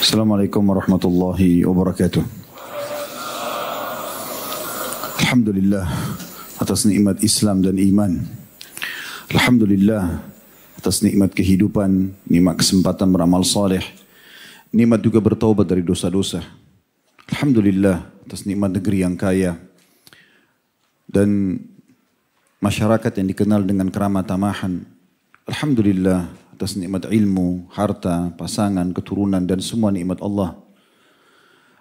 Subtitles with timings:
[0.00, 2.24] Assalamualaikum warahmatullahi wabarakatuh.
[5.20, 5.84] Alhamdulillah
[6.56, 8.24] atas nikmat Islam dan iman.
[9.28, 10.24] Alhamdulillah
[10.80, 13.84] atas nikmat kehidupan, nikmat kesempatan beramal saleh,
[14.72, 16.48] nikmat juga bertaubat dari dosa-dosa.
[17.36, 19.60] Alhamdulillah atas nikmat negeri yang kaya
[21.12, 21.60] dan
[22.56, 24.80] masyarakat yang dikenal dengan keramah tamahan.
[25.44, 26.24] Alhamdulillah
[26.60, 30.60] atas nikmat ilmu, harta, pasangan, keturunan dan semua nikmat Allah.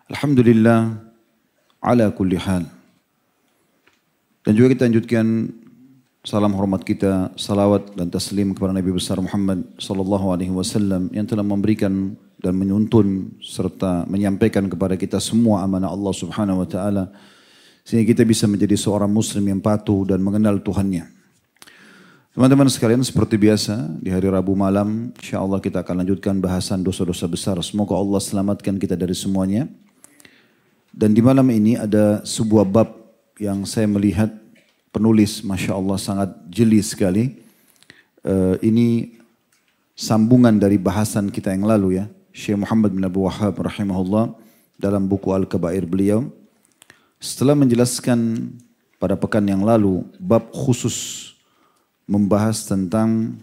[0.08, 1.04] Alhamdulillah
[1.84, 2.64] ala kulli hal.
[4.48, 5.52] Dan juga kita lanjutkan
[6.24, 11.44] salam hormat kita, salawat dan taslim kepada Nabi besar Muhammad sallallahu alaihi wasallam yang telah
[11.44, 17.12] memberikan dan menuntun serta menyampaikan kepada kita semua amanah Allah Subhanahu wa taala
[17.84, 21.19] sehingga kita bisa menjadi seorang muslim yang patuh dan mengenal Tuhannya.
[22.40, 27.28] Teman-teman sekalian seperti biasa di hari Rabu malam insya Allah kita akan lanjutkan bahasan dosa-dosa
[27.28, 27.60] besar.
[27.60, 29.68] Semoga Allah selamatkan kita dari semuanya.
[30.96, 32.96] Dan di malam ini ada sebuah bab
[33.44, 34.32] yang saya melihat
[34.96, 37.44] penulis Masya Allah sangat jeli sekali.
[38.24, 39.20] Uh, ini
[39.92, 42.08] sambungan dari bahasan kita yang lalu ya.
[42.32, 44.32] Syekh Muhammad bin Abu Wahab rahimahullah
[44.80, 46.32] dalam buku Al-Kabair beliau.
[47.20, 48.48] Setelah menjelaskan
[48.96, 51.29] pada pekan yang lalu bab khusus
[52.10, 53.38] membahas tentang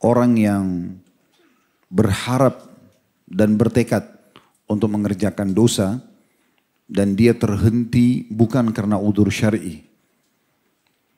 [0.00, 0.64] orang yang
[1.92, 2.64] berharap
[3.28, 4.08] dan bertekad
[4.64, 6.00] untuk mengerjakan dosa
[6.88, 9.84] dan dia terhenti bukan karena udur syar'i.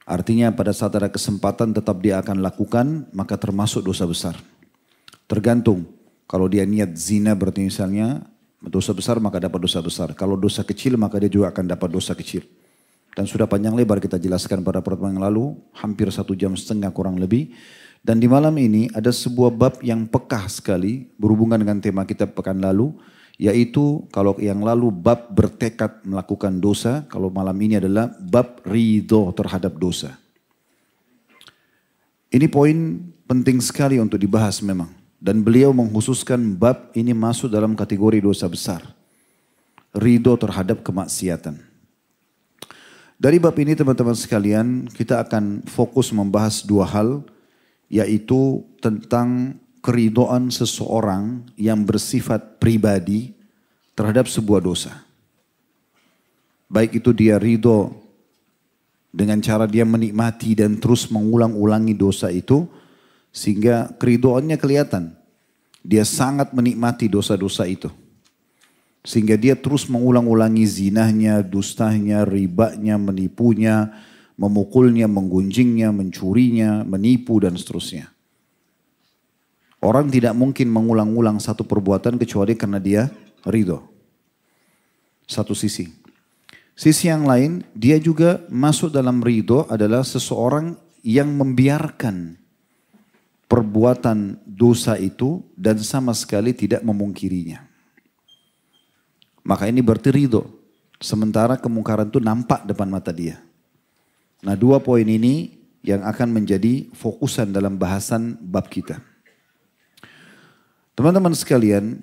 [0.03, 4.35] Artinya pada saat ada kesempatan tetap dia akan lakukan maka termasuk dosa besar.
[5.31, 5.87] Tergantung
[6.27, 8.27] kalau dia niat zina berarti misalnya
[8.59, 10.11] dosa besar maka dapat dosa besar.
[10.19, 12.43] Kalau dosa kecil maka dia juga akan dapat dosa kecil.
[13.13, 17.21] Dan sudah panjang lebar kita jelaskan pada pertemuan yang lalu, hampir satu jam setengah kurang
[17.21, 17.53] lebih.
[18.01, 22.59] Dan di malam ini ada sebuah bab yang pekah sekali berhubungan dengan tema kita pekan
[22.59, 22.97] lalu,
[23.37, 29.77] yaitu kalau yang lalu bab bertekad melakukan dosa, kalau malam ini adalah bab ridho terhadap
[29.77, 30.17] dosa.
[32.33, 32.97] Ini poin
[33.29, 34.89] penting sekali untuk dibahas memang.
[35.23, 38.83] Dan beliau menghususkan bab ini masuk dalam kategori dosa besar.
[39.95, 41.72] Ridho terhadap kemaksiatan.
[43.23, 47.23] Dari bab ini teman-teman sekalian kita akan fokus membahas dua hal
[47.87, 53.31] yaitu tentang keridoan seseorang yang bersifat pribadi
[53.95, 55.07] terhadap sebuah dosa.
[56.67, 57.95] Baik itu dia ridho
[59.15, 62.67] dengan cara dia menikmati dan terus mengulang-ulangi dosa itu
[63.31, 65.15] sehingga keridoannya kelihatan.
[65.87, 67.87] Dia sangat menikmati dosa-dosa itu.
[69.03, 73.91] Sehingga dia terus mengulang-ulangi zinahnya, dustanya, ribanya, menipunya,
[74.39, 78.15] memukulnya, menggunjingnya, mencurinya, menipu dan seterusnya.
[79.83, 83.11] Orang tidak mungkin mengulang-ulang satu perbuatan kecuali karena dia
[83.43, 83.83] ridho.
[85.27, 85.91] Satu sisi.
[86.79, 92.39] Sisi yang lain, dia juga masuk dalam ridho adalah seseorang yang membiarkan
[93.51, 97.72] perbuatan dosa itu dan sama sekali tidak memungkirinya.
[99.43, 100.47] Maka ini berarti ridho.
[101.03, 103.43] Sementara kemungkaran itu nampak depan mata dia.
[104.43, 109.03] Nah dua poin ini yang akan menjadi fokusan dalam bahasan bab kita.
[110.95, 111.99] Teman-teman sekalian,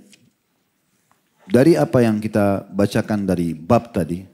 [1.47, 4.27] dari apa yang kita bacakan dari bab tadi,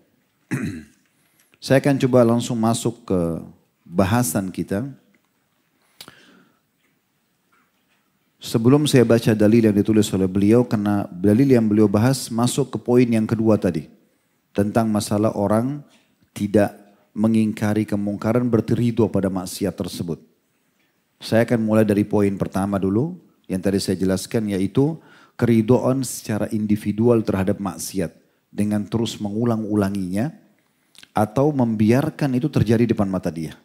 [1.64, 3.22] saya akan coba langsung masuk ke
[3.86, 4.90] bahasan kita.
[8.40, 12.78] Sebelum saya baca dalil yang ditulis oleh beliau, karena dalil yang beliau bahas masuk ke
[12.78, 13.88] poin yang kedua tadi.
[14.56, 15.84] Tentang masalah orang
[16.36, 16.76] tidak
[17.16, 20.20] mengingkari kemungkaran berterido pada maksiat tersebut.
[21.20, 23.16] Saya akan mulai dari poin pertama dulu,
[23.48, 25.00] yang tadi saya jelaskan yaitu
[25.40, 28.12] keridoan secara individual terhadap maksiat.
[28.52, 30.32] Dengan terus mengulang-ulanginya,
[31.16, 33.56] atau membiarkan itu terjadi depan mata dia.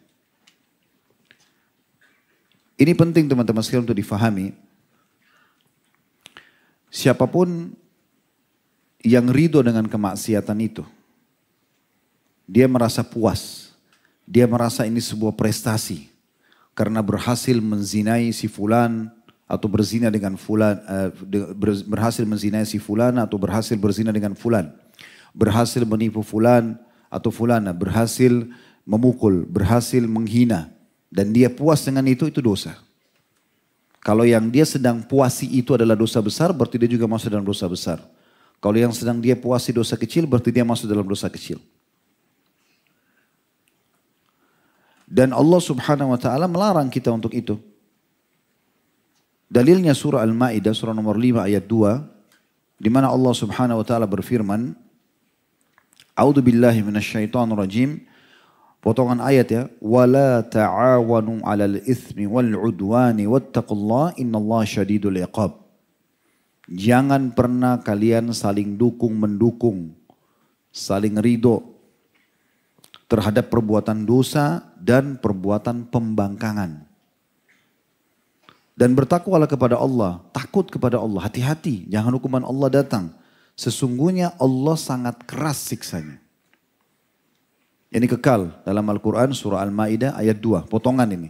[2.81, 4.57] Ini penting teman-teman sekalian untuk difahami
[6.91, 7.71] Siapa pun
[8.99, 10.83] yang ridho dengan kemaksiatan itu,
[12.43, 13.71] dia merasa puas.
[14.27, 16.11] Dia merasa ini sebuah prestasi.
[16.75, 19.07] Karena berhasil menzinai si fulan
[19.47, 21.09] atau berzina dengan fulan, uh,
[21.87, 24.67] berhasil menzinai si fulan atau berhasil berzina dengan fulan.
[25.31, 26.75] Berhasil menipu fulan
[27.07, 28.51] atau fulana, berhasil
[28.83, 30.67] memukul, berhasil menghina.
[31.11, 32.79] Dan dia puas dengan itu, itu dosa.
[33.99, 37.67] Kalau yang dia sedang puasi itu adalah dosa besar, berarti dia juga masuk dalam dosa
[37.67, 37.99] besar.
[38.63, 41.59] Kalau yang sedang dia puasi dosa kecil, berarti dia masuk dalam dosa kecil.
[45.05, 47.59] Dan Allah subhanahu wa ta'ala melarang kita untuk itu.
[49.51, 54.71] Dalilnya surah Al-Maidah surah nomor 5 ayat 2 di mana Allah Subhanahu wa taala berfirman
[56.15, 57.99] A'udzu billahi rajim
[58.81, 65.61] potongan ayat ya wala ta'awanu 'alal itsmi wal 'udwani wattaqullaha innallaha syadidul iqab
[66.71, 69.91] Jangan pernah kalian saling dukung mendukung
[70.71, 71.67] saling ridho
[73.11, 76.87] terhadap perbuatan dosa dan perbuatan pembangkangan.
[78.71, 83.11] Dan bertakwalah kepada Allah, takut kepada Allah, hati-hati, jangan hukuman Allah datang.
[83.59, 86.20] Sesungguhnya Allah sangat keras siksanya.
[87.91, 91.27] Ini kekal dalam Al-Quran surah Al-Ma'idah ayat 2, potongan ini.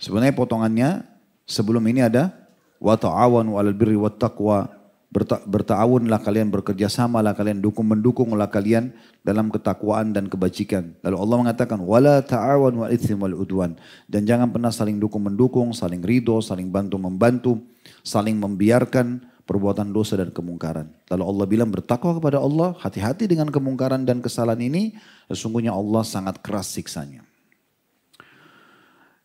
[0.00, 1.04] Sebenarnya potongannya
[1.44, 2.32] sebelum ini ada
[2.80, 8.92] wa ta'awanu 'alal birri wat taqwa Berta bertawunlah kalian, bekerja samalah kalian, dukung mendukunglah kalian
[9.24, 10.92] dalam ketakwaan dan kebajikan.
[11.00, 13.72] Lalu Allah mengatakan, wala ta'awan wal ithim wal udwan.
[14.04, 17.56] Dan jangan pernah saling dukung mendukung, saling ridho, saling bantu membantu,
[18.04, 20.92] saling membiarkan perbuatan dosa dan kemungkaran.
[21.08, 24.92] Lalu Allah bilang bertakwa kepada Allah, hati-hati dengan kemungkaran dan kesalahan ini,
[25.32, 27.24] sesungguhnya Allah sangat keras siksanya.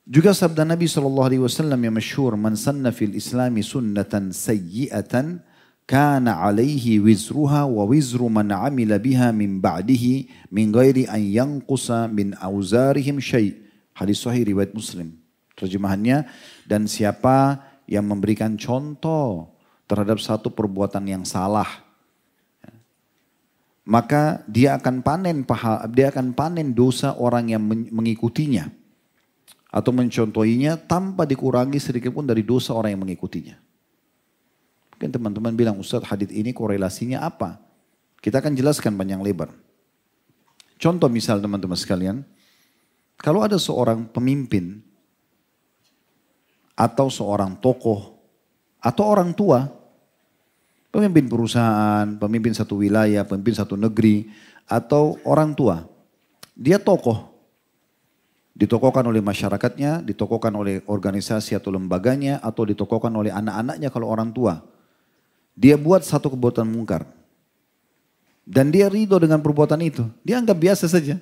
[0.08, 1.28] Juga sabda Nabi SAW
[1.76, 5.44] yang masyhur, man sanna fil islami sunnatan sayyi'atan,
[5.84, 12.32] kana alaihi wizruha wa wizru man amila biha min ba'dihi min ghairi an yanqusa min
[12.40, 13.60] auzarihim syai.
[13.92, 15.20] Hadis sahih riwayat Muslim.
[15.54, 16.26] Terjemahannya
[16.66, 19.53] dan siapa yang memberikan contoh
[19.90, 21.84] terhadap satu perbuatan yang salah
[23.84, 28.72] maka dia akan panen paha, dia akan panen dosa orang yang mengikutinya
[29.68, 33.60] atau mencontohinya tanpa dikurangi sedikit pun dari dosa orang yang mengikutinya.
[34.96, 37.60] Mungkin teman-teman bilang, Ustadz hadith ini korelasinya apa?
[38.24, 39.52] Kita akan jelaskan panjang lebar.
[40.80, 42.24] Contoh misal teman-teman sekalian,
[43.20, 44.80] kalau ada seorang pemimpin
[46.72, 48.13] atau seorang tokoh
[48.84, 49.72] atau orang tua,
[50.92, 54.28] pemimpin perusahaan, pemimpin satu wilayah, pemimpin satu negeri,
[54.68, 55.88] atau orang tua,
[56.52, 57.32] dia tokoh,
[58.52, 64.60] ditokohkan oleh masyarakatnya, ditokohkan oleh organisasi atau lembaganya, atau ditokohkan oleh anak-anaknya kalau orang tua.
[65.56, 67.08] Dia buat satu perbuatan mungkar.
[68.44, 70.04] Dan dia ridho dengan perbuatan itu.
[70.20, 71.16] Dia anggap biasa saja.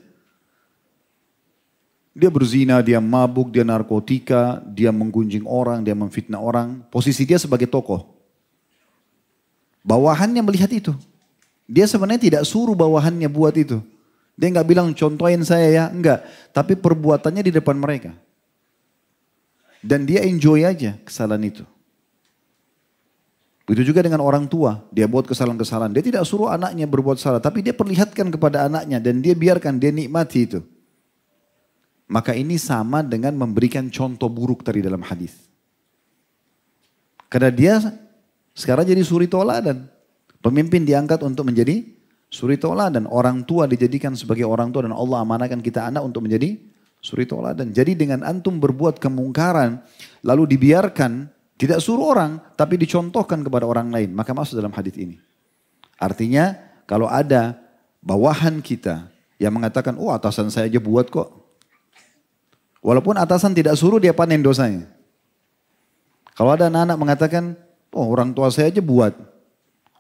[2.12, 6.84] Dia berzina, dia mabuk, dia narkotika, dia menggunjing orang, dia memfitnah orang.
[6.92, 8.04] Posisi dia sebagai tokoh.
[9.82, 10.92] Bawahannya melihat itu.
[11.72, 13.80] Dia sebenarnya tidak suruh bawahannya buat itu.
[14.36, 16.28] Dia nggak bilang contohin saya ya, enggak.
[16.52, 18.12] Tapi perbuatannya di depan mereka.
[19.80, 21.64] Dan dia enjoy aja kesalahan itu.
[23.66, 25.96] Begitu juga dengan orang tua, dia buat kesalahan-kesalahan.
[25.96, 29.96] Dia tidak suruh anaknya berbuat salah, tapi dia perlihatkan kepada anaknya dan dia biarkan, dia
[29.96, 30.60] nikmati itu.
[32.12, 35.32] Maka ini sama dengan memberikan contoh buruk tadi dalam hadis.
[37.32, 37.80] Karena dia
[38.52, 39.88] sekarang jadi suri toladan.
[40.44, 41.88] Pemimpin diangkat untuk menjadi
[42.28, 43.08] suri toladan.
[43.08, 46.60] Orang tua dijadikan sebagai orang tua dan Allah amanahkan kita anak untuk menjadi
[47.00, 47.72] suri toladan.
[47.72, 49.80] Jadi dengan antum berbuat kemungkaran
[50.28, 54.10] lalu dibiarkan tidak suruh orang, tapi dicontohkan kepada orang lain.
[54.18, 55.22] Maka masuk dalam hadis ini.
[56.02, 56.58] Artinya
[56.90, 57.56] kalau ada
[58.02, 61.41] bawahan kita yang mengatakan, oh atasan saya aja buat kok.
[62.82, 64.90] Walaupun atasan tidak suruh dia panen dosanya.
[66.34, 67.44] Kalau ada anak-anak mengatakan,
[67.94, 69.14] oh orang tua saya aja buat.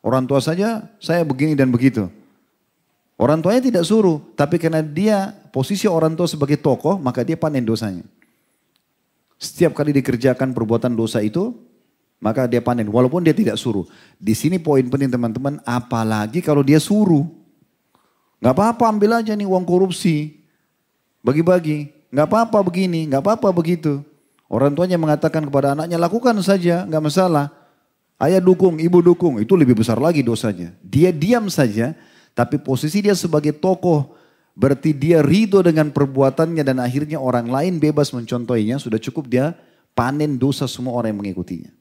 [0.01, 2.09] Orang tua saja saya begini dan begitu.
[3.21, 7.61] Orang tuanya tidak suruh, tapi karena dia posisi orang tua sebagai tokoh, maka dia panen
[7.61, 8.01] dosanya.
[9.37, 11.53] Setiap kali dikerjakan perbuatan dosa itu,
[12.17, 12.89] maka dia panen.
[12.89, 13.85] Walaupun dia tidak suruh.
[14.17, 17.29] Di sini poin penting teman-teman, apalagi kalau dia suruh.
[18.41, 20.41] Gak apa-apa ambil aja nih uang korupsi.
[21.21, 22.00] Bagi-bagi.
[22.11, 24.03] Gak apa-apa begini, gak apa-apa begitu.
[24.51, 27.49] Orang tuanya mengatakan kepada anaknya, lakukan saja, gak masalah.
[28.19, 30.75] Ayah dukung, ibu dukung, itu lebih besar lagi dosanya.
[30.83, 31.95] Dia diam saja,
[32.35, 38.11] tapi posisi dia sebagai tokoh Berarti dia ridho dengan perbuatannya dan akhirnya orang lain bebas
[38.11, 38.75] mencontohinya.
[38.75, 39.55] Sudah cukup dia
[39.95, 41.71] panen dosa semua orang yang mengikutinya.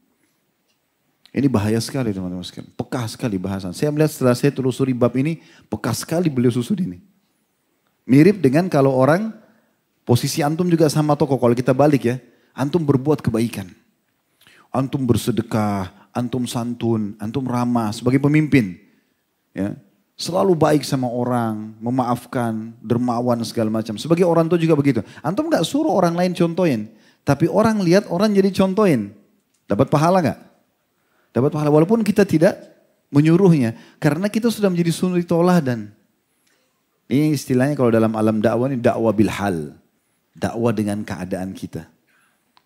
[1.31, 2.75] Ini bahaya sekali teman-teman sekalian.
[2.75, 3.71] Pekah sekali bahasan.
[3.75, 6.99] Saya melihat setelah saya telusuri bab ini, pekah sekali beliau susun ini.
[8.07, 9.31] Mirip dengan kalau orang,
[10.11, 11.39] posisi antum juga sama toko.
[11.39, 12.19] Kalau kita balik ya,
[12.51, 13.71] antum berbuat kebaikan.
[14.75, 18.75] Antum bersedekah, antum santun, antum ramah sebagai pemimpin.
[19.55, 19.79] Ya,
[20.21, 23.97] Selalu baik sama orang, memaafkan, dermawan segala macam.
[23.97, 25.01] Sebagai orang tua juga begitu.
[25.25, 26.93] Antum gak suruh orang lain contohin.
[27.25, 29.17] Tapi orang lihat orang jadi contohin.
[29.65, 30.39] Dapat pahala gak?
[31.33, 32.53] Dapat pahala walaupun kita tidak
[33.09, 33.73] menyuruhnya.
[33.97, 35.25] Karena kita sudah menjadi suri
[35.65, 35.89] dan
[37.09, 39.80] Ini istilahnya kalau dalam alam dakwah ini dakwah bilhal.
[40.41, 41.85] Dakwah dengan keadaan kita.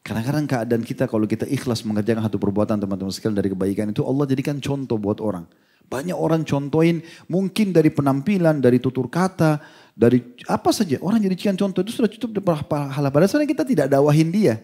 [0.04, 4.28] Kadang-kadang keadaan kita kalau kita ikhlas mengerjakan satu perbuatan teman-teman sekalian dari kebaikan itu Allah
[4.28, 5.49] jadikan contoh buat orang.
[5.88, 9.59] Banyak orang contohin mungkin dari penampilan, dari tutur kata,
[9.97, 11.00] dari apa saja.
[11.00, 13.09] Orang jadikan contoh itu sudah cukup pahala.
[13.09, 14.54] Padahal sebenarnya kita tidak dakwahin dia.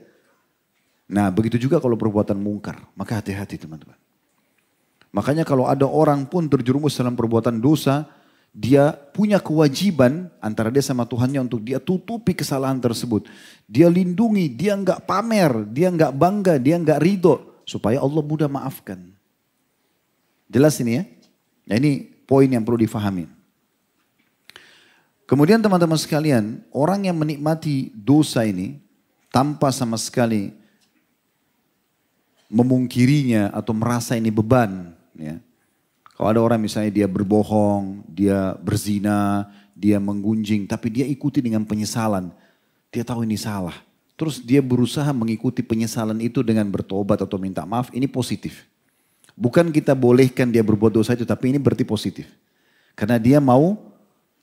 [1.10, 2.86] Nah begitu juga kalau perbuatan mungkar.
[2.92, 3.96] Maka hati-hati teman-teman.
[5.10, 8.06] Makanya kalau ada orang pun terjerumus dalam perbuatan dosa,
[8.50, 13.30] dia punya kewajiban antara dia sama Tuhannya untuk dia tutupi kesalahan tersebut.
[13.70, 18.98] Dia lindungi, dia nggak pamer, dia nggak bangga, dia nggak ridho supaya Allah mudah maafkan.
[20.50, 21.04] Jelas ini ya?
[21.70, 23.30] Nah ini poin yang perlu difahami.
[25.30, 28.82] Kemudian teman-teman sekalian, orang yang menikmati dosa ini
[29.30, 30.50] tanpa sama sekali
[32.50, 34.90] memungkirinya atau merasa ini beban.
[35.14, 35.38] Ya.
[36.20, 42.28] Kalau ada orang misalnya dia berbohong, dia berzina, dia menggunjing, tapi dia ikuti dengan penyesalan.
[42.92, 43.72] Dia tahu ini salah.
[44.20, 48.68] Terus dia berusaha mengikuti penyesalan itu dengan bertobat atau minta maaf, ini positif.
[49.32, 52.28] Bukan kita bolehkan dia berbuat dosa itu, tapi ini berarti positif.
[52.92, 53.80] Karena dia mau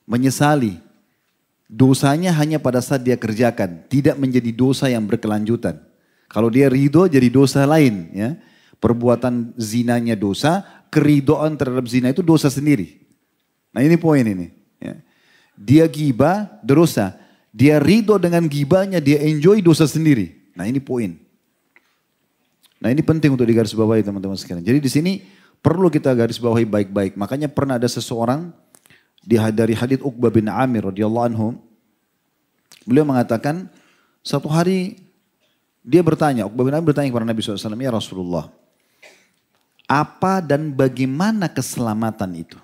[0.02, 0.82] menyesali.
[1.70, 5.78] Dosanya hanya pada saat dia kerjakan, tidak menjadi dosa yang berkelanjutan.
[6.26, 8.34] Kalau dia ridho jadi dosa lain ya.
[8.78, 13.00] Perbuatan zinanya dosa, keridoan terhadap zina itu dosa sendiri.
[13.72, 14.50] Nah ini poin ini.
[14.80, 14.94] Ya.
[15.54, 17.16] Dia giba dosa.
[17.52, 20.52] Dia ridho dengan gibanya, dia enjoy dosa sendiri.
[20.54, 21.16] Nah ini poin.
[22.78, 24.62] Nah ini penting untuk digarisbawahi teman-teman sekalian.
[24.62, 25.12] Jadi di sini
[25.58, 27.18] perlu kita garis bawahi baik-baik.
[27.18, 28.54] Makanya pernah ada seseorang
[29.26, 31.46] dari hadits Uqbah bin Amir radhiyallahu anhu.
[32.86, 33.68] Beliau mengatakan
[34.22, 35.02] satu hari
[35.82, 38.48] dia bertanya, Uqbah bin Amir bertanya kepada Nabi SAW, Ya Rasulullah,
[39.88, 42.60] apa dan bagaimana keselamatan itu?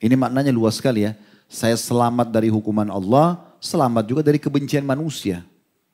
[0.00, 1.12] Ini maknanya luas sekali ya.
[1.48, 5.44] Saya selamat dari hukuman Allah, selamat juga dari kebencian manusia.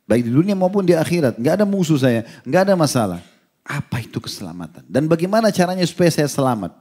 [0.07, 1.35] Baik di dunia maupun di akhirat.
[1.43, 3.21] Gak ada musuh saya, gak ada masalah.
[3.65, 4.85] Apa itu keselamatan?
[4.87, 6.77] Dan bagaimana caranya supaya saya selamat?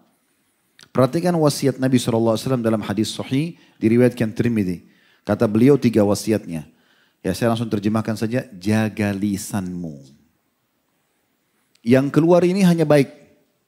[0.92, 4.86] Perhatikan wasiat Nabi SAW dalam hadis sahih diriwayatkan Trimidi.
[5.24, 6.68] Kata beliau tiga wasiatnya.
[7.24, 10.04] Ya saya langsung terjemahkan saja, jaga lisanmu.
[11.80, 13.23] Yang keluar ini hanya baik.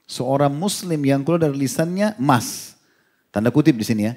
[0.05, 2.77] Seorang muslim yang keluar dari lisannya emas.
[3.33, 4.13] Tanda kutip di sini ya.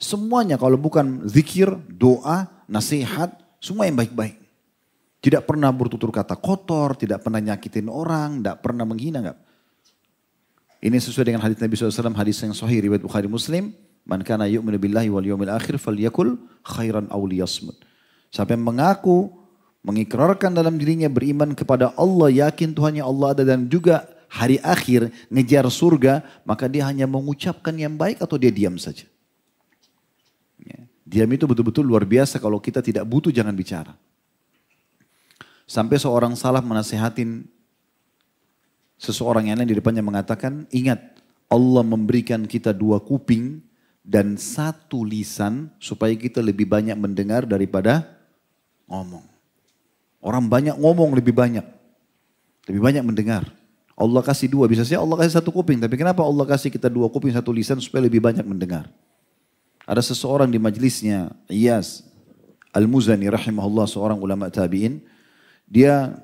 [0.00, 4.40] Semuanya kalau bukan zikir, doa, nasihat, semua yang baik-baik.
[5.20, 9.20] Tidak pernah bertutur kata kotor, tidak pernah nyakitin orang, tidak pernah menghina.
[9.20, 9.38] Enggak.
[10.80, 13.76] Ini sesuai dengan hadis Nabi SAW, hadis yang sahih riwayat Bukhari Muslim.
[14.08, 17.76] Man kana yu'minu billahi wal yawmil akhir falyakul khairan aw liyasmut.
[18.32, 19.28] Sampai mengaku,
[19.84, 25.10] mengikrarkan dalam dirinya beriman kepada Allah, yakin Tuhan yang Allah ada dan juga hari akhir
[25.26, 29.04] ngejar surga, maka dia hanya mengucapkan yang baik atau dia diam saja.
[30.62, 30.86] Ya.
[31.02, 33.98] Diam itu betul-betul luar biasa kalau kita tidak butuh jangan bicara.
[35.66, 37.46] Sampai seorang salah menasehatin
[38.94, 41.02] seseorang yang lain di depannya mengatakan, ingat
[41.50, 43.58] Allah memberikan kita dua kuping
[44.06, 48.06] dan satu lisan supaya kita lebih banyak mendengar daripada
[48.86, 49.26] ngomong.
[50.22, 51.66] Orang banyak ngomong lebih banyak.
[52.70, 53.59] Lebih banyak mendengar.
[54.00, 55.76] Allah kasih dua, bisa saja Allah kasih satu kuping.
[55.76, 58.88] Tapi kenapa Allah kasih kita dua kuping, satu lisan supaya lebih banyak mendengar.
[59.84, 62.00] Ada seseorang di majlisnya, Iyas
[62.72, 65.04] Al-Muzani rahimahullah, seorang ulama tabi'in.
[65.68, 66.16] Dia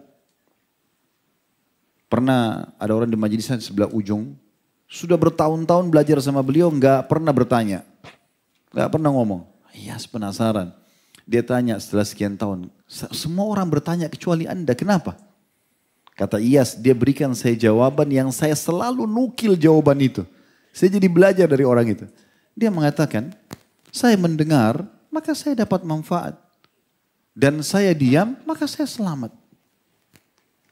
[2.08, 4.32] pernah ada orang di majlisnya sebelah ujung.
[4.88, 7.84] Sudah bertahun-tahun belajar sama beliau, nggak pernah bertanya.
[8.72, 9.44] nggak pernah ngomong.
[9.76, 10.72] Iyas penasaran.
[11.28, 15.25] Dia tanya setelah sekian tahun, semua orang bertanya kecuali Anda, kenapa?
[16.16, 20.24] Kata Iyas, dia berikan saya jawaban yang saya selalu nukil jawaban itu.
[20.72, 22.08] Saya jadi belajar dari orang itu.
[22.56, 23.36] Dia mengatakan,
[23.92, 24.80] saya mendengar,
[25.12, 26.40] maka saya dapat manfaat.
[27.36, 29.28] Dan saya diam, maka saya selamat.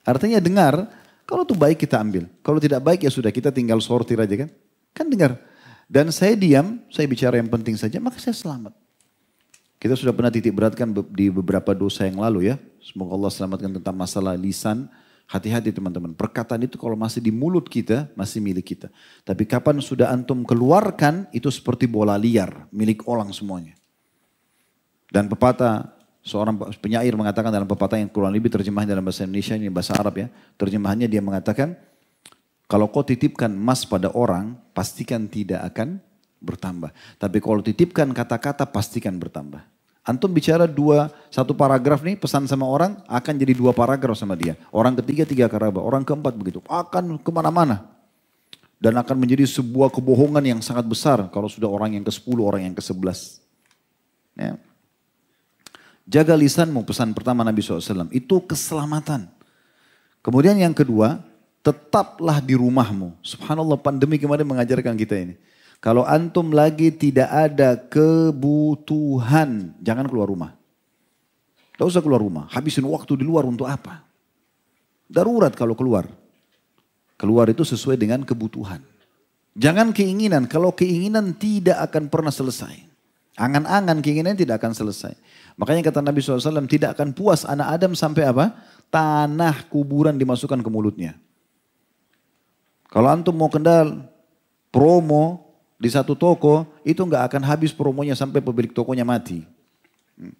[0.00, 0.88] Artinya dengar,
[1.28, 2.24] kalau itu baik kita ambil.
[2.40, 4.50] Kalau tidak baik ya sudah kita tinggal sortir aja kan.
[4.96, 5.36] Kan dengar.
[5.84, 8.72] Dan saya diam, saya bicara yang penting saja, maka saya selamat.
[9.76, 12.56] Kita sudah pernah titik beratkan di beberapa dosa yang lalu ya.
[12.80, 14.88] Semoga Allah selamatkan tentang masalah lisan.
[15.24, 16.12] Hati-hati teman-teman.
[16.12, 18.92] Perkataan itu kalau masih di mulut kita, masih milik kita.
[19.24, 22.68] Tapi kapan sudah antum keluarkan, itu seperti bola liar.
[22.70, 23.72] Milik orang semuanya.
[25.08, 29.72] Dan pepatah, seorang penyair mengatakan dalam pepatah yang kurang lebih terjemahan dalam bahasa Indonesia, ini
[29.72, 30.28] bahasa Arab ya.
[30.60, 31.72] Terjemahannya dia mengatakan,
[32.68, 36.00] kalau kau titipkan emas pada orang, pastikan tidak akan
[36.44, 36.92] bertambah.
[37.16, 39.64] Tapi kalau titipkan kata-kata, pastikan bertambah.
[40.04, 44.52] Antum bicara dua, satu paragraf nih pesan sama orang akan jadi dua paragraf sama dia.
[44.68, 45.80] Orang ketiga, tiga paragraf.
[45.80, 46.60] Orang keempat begitu.
[46.68, 47.88] Akan ke mana-mana.
[48.76, 52.76] Dan akan menjadi sebuah kebohongan yang sangat besar kalau sudah orang yang ke-10, orang yang
[52.76, 53.40] ke-11.
[54.36, 54.60] Ya.
[56.04, 58.12] Jaga lisanmu pesan pertama Nabi SAW.
[58.12, 59.24] Itu keselamatan.
[60.20, 61.24] Kemudian yang kedua,
[61.64, 63.16] tetaplah di rumahmu.
[63.24, 65.34] Subhanallah pandemi kemarin mengajarkan kita ini.
[65.84, 70.56] Kalau antum lagi tidak ada kebutuhan, jangan keluar rumah.
[71.76, 72.48] Tidak usah keluar rumah.
[72.48, 74.00] Habisin waktu di luar untuk apa?
[75.04, 76.08] Darurat kalau keluar.
[77.20, 78.80] Keluar itu sesuai dengan kebutuhan.
[79.60, 80.48] Jangan keinginan.
[80.48, 82.80] Kalau keinginan tidak akan pernah selesai.
[83.36, 85.12] Angan-angan keinginan tidak akan selesai.
[85.60, 88.56] Makanya kata Nabi SAW tidak akan puas anak Adam sampai apa?
[88.88, 91.12] Tanah kuburan dimasukkan ke mulutnya.
[92.88, 94.00] Kalau antum mau kendal
[94.72, 95.43] promo
[95.84, 99.44] di satu toko, itu nggak akan habis promonya sampai pemilik tokonya mati.
[100.16, 100.32] Hmm.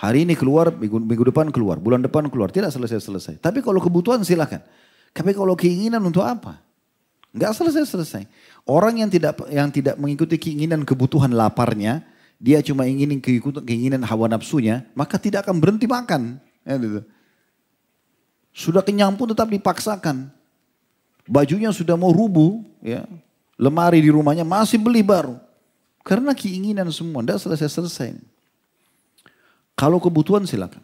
[0.00, 3.36] Hari ini keluar, minggu, minggu depan keluar, bulan depan keluar, tidak selesai-selesai.
[3.36, 4.64] Tapi kalau kebutuhan silakan.
[5.12, 6.56] Tapi kalau keinginan untuk apa?
[7.36, 8.24] Nggak selesai-selesai.
[8.64, 12.00] Orang yang tidak yang tidak mengikuti keinginan kebutuhan laparnya,
[12.40, 13.20] dia cuma ingin
[13.60, 16.40] keinginan hawa nafsunya, maka tidak akan berhenti makan.
[16.64, 17.04] Ya, gitu.
[18.56, 20.32] Sudah kenyang pun tetap dipaksakan.
[21.28, 23.04] Bajunya sudah mau rubuh, ya.
[23.60, 25.36] Lemari di rumahnya masih beli baru.
[26.00, 28.16] Karena keinginan semua, tidak selesai-selesai.
[29.76, 30.80] Kalau kebutuhan silakan.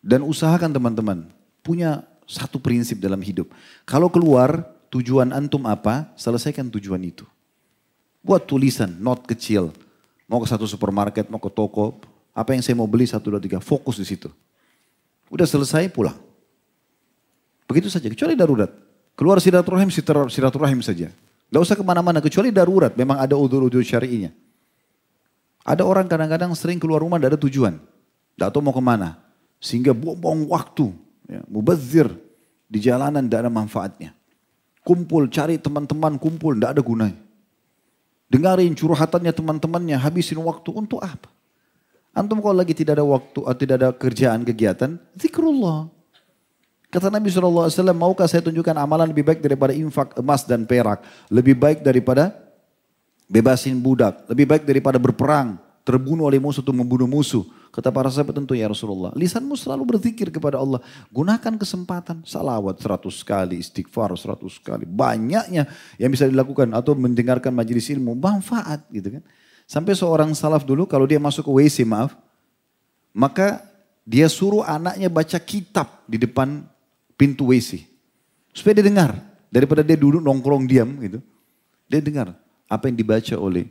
[0.00, 1.28] Dan usahakan teman-teman,
[1.60, 3.52] punya satu prinsip dalam hidup.
[3.84, 7.28] Kalau keluar, tujuan antum apa, selesaikan tujuan itu.
[8.24, 9.74] Buat tulisan, not kecil
[10.26, 12.02] Mau ke satu supermarket, mau ke toko,
[12.34, 14.26] apa yang saya mau beli satu dua tiga, fokus di situ.
[15.30, 16.18] Udah selesai pulang.
[17.70, 18.70] Begitu saja, kecuali darurat.
[19.14, 19.90] Keluar silaturahim,
[20.30, 21.14] silaturahim saja.
[21.46, 22.90] Gak usah ke mana-mana, kecuali darurat.
[22.98, 24.34] Memang ada udur-udur syari'inya.
[25.66, 27.74] Ada orang kadang-kadang sering keluar rumah tidak ada tujuan.
[28.38, 29.18] Tidak tahu mau ke mana.
[29.58, 30.90] Sehingga buang-buang waktu.
[31.26, 32.10] Ya, mubazir.
[32.66, 34.10] Di jalanan tidak ada manfaatnya.
[34.86, 37.18] Kumpul, cari teman-teman, kumpul, tidak ada gunanya.
[38.26, 41.30] Dengarin curhatannya teman-temannya, habisin waktu untuk apa?
[42.10, 45.90] Antum kalau lagi tidak ada waktu atau tidak ada kerjaan, kegiatan, zikrullah.
[46.96, 51.04] Kata Nabi SAW, maukah saya tunjukkan amalan lebih baik daripada infak emas dan perak.
[51.28, 52.32] Lebih baik daripada
[53.28, 54.24] bebasin budak.
[54.32, 55.60] Lebih baik daripada berperang.
[55.84, 57.44] Terbunuh oleh musuh untuk membunuh musuh.
[57.68, 59.12] Kata para sahabat tentu ya Rasulullah.
[59.12, 60.80] Lisanmu selalu berzikir kepada Allah.
[61.12, 62.24] Gunakan kesempatan.
[62.24, 64.88] Salawat seratus kali, istighfar seratus kali.
[64.88, 65.68] Banyaknya
[66.00, 66.72] yang bisa dilakukan.
[66.72, 68.16] Atau mendengarkan majelis ilmu.
[68.16, 69.22] Manfaat gitu kan.
[69.68, 72.16] Sampai seorang salaf dulu kalau dia masuk ke WC maaf.
[73.12, 73.60] Maka
[74.08, 76.64] dia suruh anaknya baca kitab di depan
[77.16, 77.84] pintu WC.
[78.52, 79.16] Supaya dia dengar.
[79.50, 81.18] Daripada dia duduk nongkrong diam gitu.
[81.88, 82.36] Dia dengar
[82.68, 83.66] apa yang dibaca oleh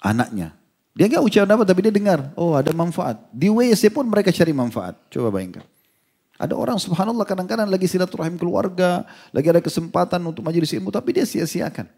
[0.00, 0.54] anaknya.
[0.96, 2.32] Dia nggak ucapkan apa tapi dia dengar.
[2.38, 3.20] Oh ada manfaat.
[3.28, 4.96] Di WC pun mereka cari manfaat.
[5.12, 5.66] Coba bayangkan.
[6.36, 9.04] Ada orang subhanallah kadang-kadang lagi silaturahim keluarga.
[9.32, 11.88] Lagi ada kesempatan untuk majelis ilmu tapi dia sia-siakan.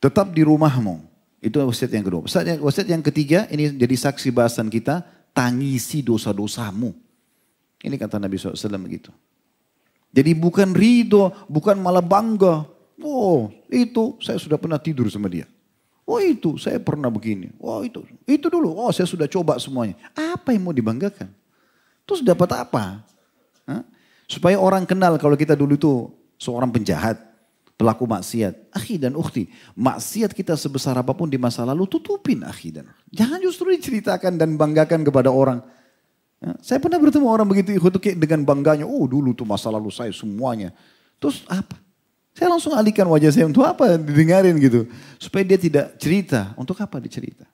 [0.00, 1.04] Tetap di rumahmu.
[1.40, 2.20] Itu wasiat yang kedua.
[2.60, 5.04] Wasiat yang ketiga ini jadi saksi bahasan kita.
[5.32, 7.09] Tangisi dosa-dosamu.
[7.80, 9.08] Ini kata Nabi SAW begitu.
[10.10, 12.66] Jadi bukan ridho, bukan malah bangga.
[13.00, 15.48] Oh itu saya sudah pernah tidur sama dia.
[16.10, 17.54] Oh itu, saya pernah begini.
[17.62, 18.74] Oh itu, itu dulu.
[18.74, 19.94] Oh saya sudah coba semuanya.
[20.18, 21.30] Apa yang mau dibanggakan?
[22.02, 23.06] Terus dapat apa?
[23.70, 23.86] Hah?
[24.26, 25.92] Supaya orang kenal kalau kita dulu itu
[26.34, 27.14] seorang penjahat,
[27.78, 28.74] pelaku maksiat.
[28.74, 29.46] Akhi dan ukhti,
[29.78, 34.58] maksiat kita sebesar apa pun di masa lalu tutupin akhi dan Jangan justru diceritakan dan
[34.58, 35.62] banggakan kepada orang.
[36.40, 37.76] Ya, saya pernah bertemu orang begitu
[38.16, 40.72] dengan bangganya, oh dulu tuh masa lalu saya semuanya.
[41.20, 41.76] Terus apa?
[42.32, 44.88] Saya langsung alihkan wajah saya untuk apa didengarin gitu.
[45.20, 46.56] Supaya dia tidak cerita.
[46.56, 47.44] Untuk apa dicerita?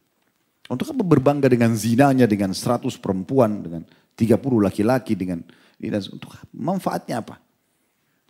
[0.70, 3.82] Untuk apa berbangga dengan zinanya, dengan 100 perempuan, dengan
[4.14, 5.42] 30 laki-laki, dengan
[6.14, 7.42] untuk manfaatnya apa?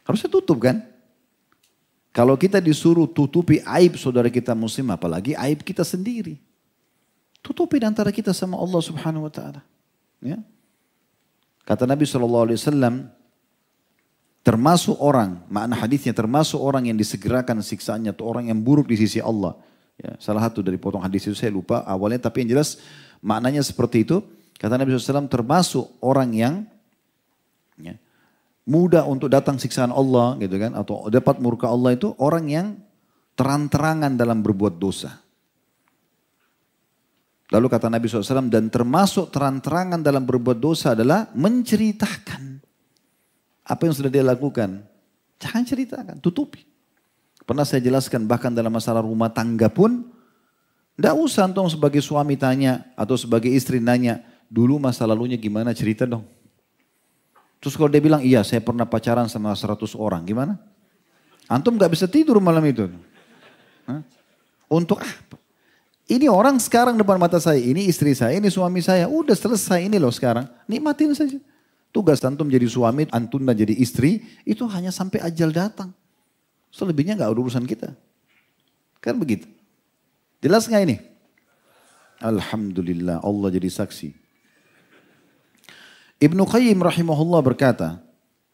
[0.08, 0.80] Harusnya tutup kan?
[2.16, 6.40] Kalau kita disuruh tutupi aib saudara kita muslim, apalagi aib kita sendiri.
[7.44, 9.60] Tutupi antara kita sama Allah subhanahu wa ta'ala.
[10.22, 10.40] Ya.
[11.66, 12.54] Kata Nabi SAW,
[14.46, 19.18] Termasuk orang, makna hadisnya termasuk orang yang disegerakan siksaannya atau orang yang buruk di sisi
[19.18, 19.58] Allah.
[19.98, 22.78] Ya, salah satu dari potong hadis itu saya lupa awalnya tapi yang jelas
[23.18, 24.22] maknanya seperti itu.
[24.54, 26.54] Kata Nabi SAW termasuk orang yang
[27.74, 27.98] ya,
[28.70, 32.66] mudah untuk datang siksaan Allah gitu kan atau dapat murka Allah itu orang yang
[33.34, 35.25] terang-terangan dalam berbuat dosa.
[37.54, 42.58] Lalu kata Nabi SAW dan termasuk terang-terangan dalam berbuat dosa adalah menceritakan
[43.66, 44.82] apa yang sudah dia lakukan?
[45.38, 46.62] Jangan ceritakan, tutupi.
[47.46, 50.10] Pernah saya jelaskan bahkan dalam masalah rumah tangga pun,
[50.98, 56.02] tidak usah antum sebagai suami tanya atau sebagai istri nanya, dulu masa lalunya gimana cerita
[56.02, 56.26] dong.
[57.62, 60.58] Terus kalau dia bilang, iya saya pernah pacaran sama 100 orang, gimana?
[61.46, 62.90] Antum gak bisa tidur malam itu.
[63.86, 64.02] Hah?
[64.66, 65.38] Untuk apa?
[66.06, 69.10] Ini orang sekarang depan mata saya, ini istri saya, ini suami saya.
[69.10, 70.46] Udah selesai ini loh sekarang.
[70.70, 71.34] Nikmatin saja.
[71.90, 75.90] Tugas antum jadi suami, antum jadi istri, itu hanya sampai ajal datang.
[76.70, 77.90] Selebihnya nggak urusan kita.
[79.02, 79.50] Kan begitu.
[80.38, 80.96] Jelas nggak ini?
[82.22, 84.14] Alhamdulillah Allah jadi saksi.
[86.22, 88.00] Ibnu Qayyim rahimahullah berkata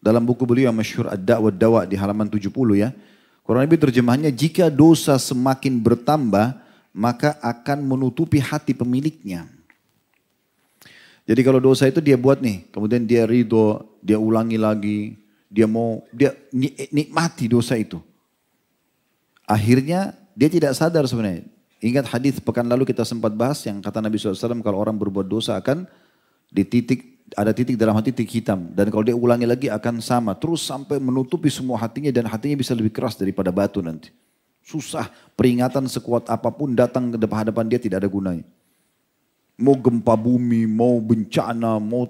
[0.03, 2.91] dalam buku beliau yang masyhur Ad-Da'wa Dawa di halaman 70 ya.
[3.45, 6.59] Kurang lebih terjemahnya jika dosa semakin bertambah
[6.93, 9.49] maka akan menutupi hati pemiliknya.
[11.25, 15.17] Jadi kalau dosa itu dia buat nih, kemudian dia ridho, dia ulangi lagi,
[15.49, 16.37] dia mau dia
[16.91, 18.01] nikmati dosa itu.
[19.49, 21.49] Akhirnya dia tidak sadar sebenarnya.
[21.83, 25.59] Ingat hadis pekan lalu kita sempat bahas yang kata Nabi SAW kalau orang berbuat dosa
[25.59, 25.83] akan
[26.47, 30.37] di titik ada titik dalam hati titik hitam dan kalau dia ulangi lagi akan sama
[30.37, 34.15] terus sampai menutupi semua hatinya dan hatinya bisa lebih keras daripada batu nanti.
[34.63, 38.47] Susah peringatan sekuat apa pun datang ke depan hadapan dia tidak ada gunanya.
[39.59, 42.07] Mau gempa bumi, mau bencana, mau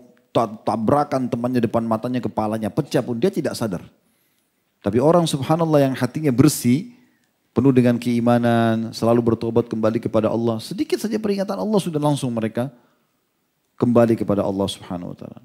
[0.65, 3.85] tabrakan temannya depan matanya, kepalanya pecah pun dia tidak sadar.
[4.83, 6.93] Tapi orang subhanallah yang hatinya bersih,
[7.53, 10.59] penuh dengan keimanan, selalu bertobat kembali kepada Allah.
[10.59, 12.73] Sedikit saja peringatan Allah sudah langsung mereka
[13.77, 15.41] kembali kepada Allah Subhanahu wa taala.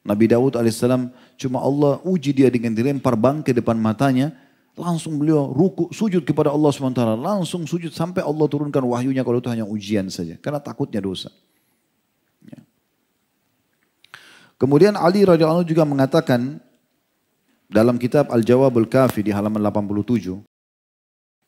[0.00, 4.32] Nabi Daud alaihissalam cuma Allah uji dia dengan dilempar bangkai depan matanya,
[4.80, 9.52] langsung beliau ruku sujud kepada Allah taala, langsung sujud sampai Allah turunkan wahyunya kalau itu
[9.52, 11.28] hanya ujian saja karena takutnya dosa.
[12.48, 12.64] Ya.
[14.56, 16.58] Kemudian Ali radhiyallahu juga mengatakan
[17.68, 20.40] dalam kitab Al-Jawabul Kafi di halaman 87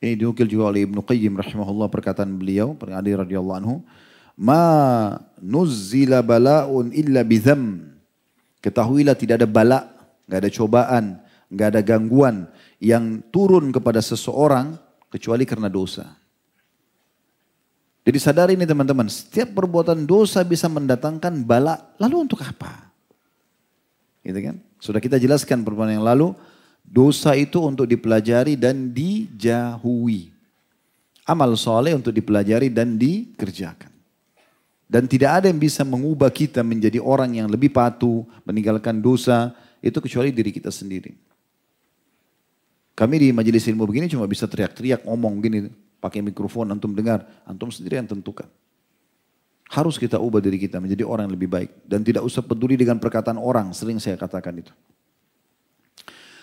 [0.02, 3.86] ini diukil juga oleh Ibnu Qayyim rahimahullah perkataan beliau, Ali radhiyallahu anhu,
[4.34, 7.86] "Ma nuzzila bala'un illa bidham."
[8.58, 9.80] Ketahuilah tidak ada bala,
[10.26, 11.04] nggak ada cobaan,
[11.54, 12.50] nggak ada gangguan
[12.82, 14.74] yang turun kepada seseorang
[15.06, 16.18] kecuali karena dosa.
[18.02, 22.90] Jadi sadari ini teman-teman, setiap perbuatan dosa bisa mendatangkan bala, lalu untuk apa?
[24.26, 24.58] Gitu kan?
[24.82, 26.34] Sudah kita jelaskan perbuatan yang lalu,
[26.82, 30.34] Dosa itu untuk dipelajari dan dijauhi.
[31.22, 33.88] Amal soleh untuk dipelajari dan dikerjakan.
[34.92, 39.96] Dan tidak ada yang bisa mengubah kita menjadi orang yang lebih patuh, meninggalkan dosa, itu
[40.04, 41.16] kecuali diri kita sendiri.
[42.92, 47.72] Kami di majelis ilmu begini cuma bisa teriak-teriak, ngomong gini, pakai mikrofon, antum dengar, antum
[47.72, 48.44] sendiri yang tentukan.
[49.72, 51.70] Harus kita ubah diri kita menjadi orang yang lebih baik.
[51.88, 54.72] Dan tidak usah peduli dengan perkataan orang, sering saya katakan itu.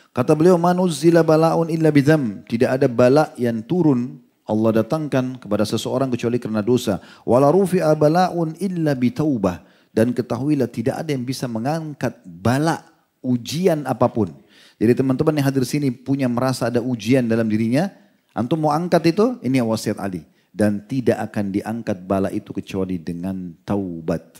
[0.10, 2.42] Kata beliau, manuzzila bala'un illa bidham.
[2.50, 4.18] Tidak ada bala yang turun
[4.50, 6.98] Allah datangkan kepada seseorang kecuali karena dosa.
[7.22, 9.62] Wala rufi'a bala'un illa bitaubah.
[9.94, 12.82] Dan ketahuilah tidak ada yang bisa mengangkat bala
[13.22, 14.34] ujian apa pun.
[14.80, 17.92] Jadi teman-teman yang hadir sini punya merasa ada ujian dalam dirinya.
[18.32, 20.24] Antum mau angkat itu, ini wasiat Ali.
[20.56, 24.40] Dan tidak akan diangkat bala itu kecuali dengan taubat.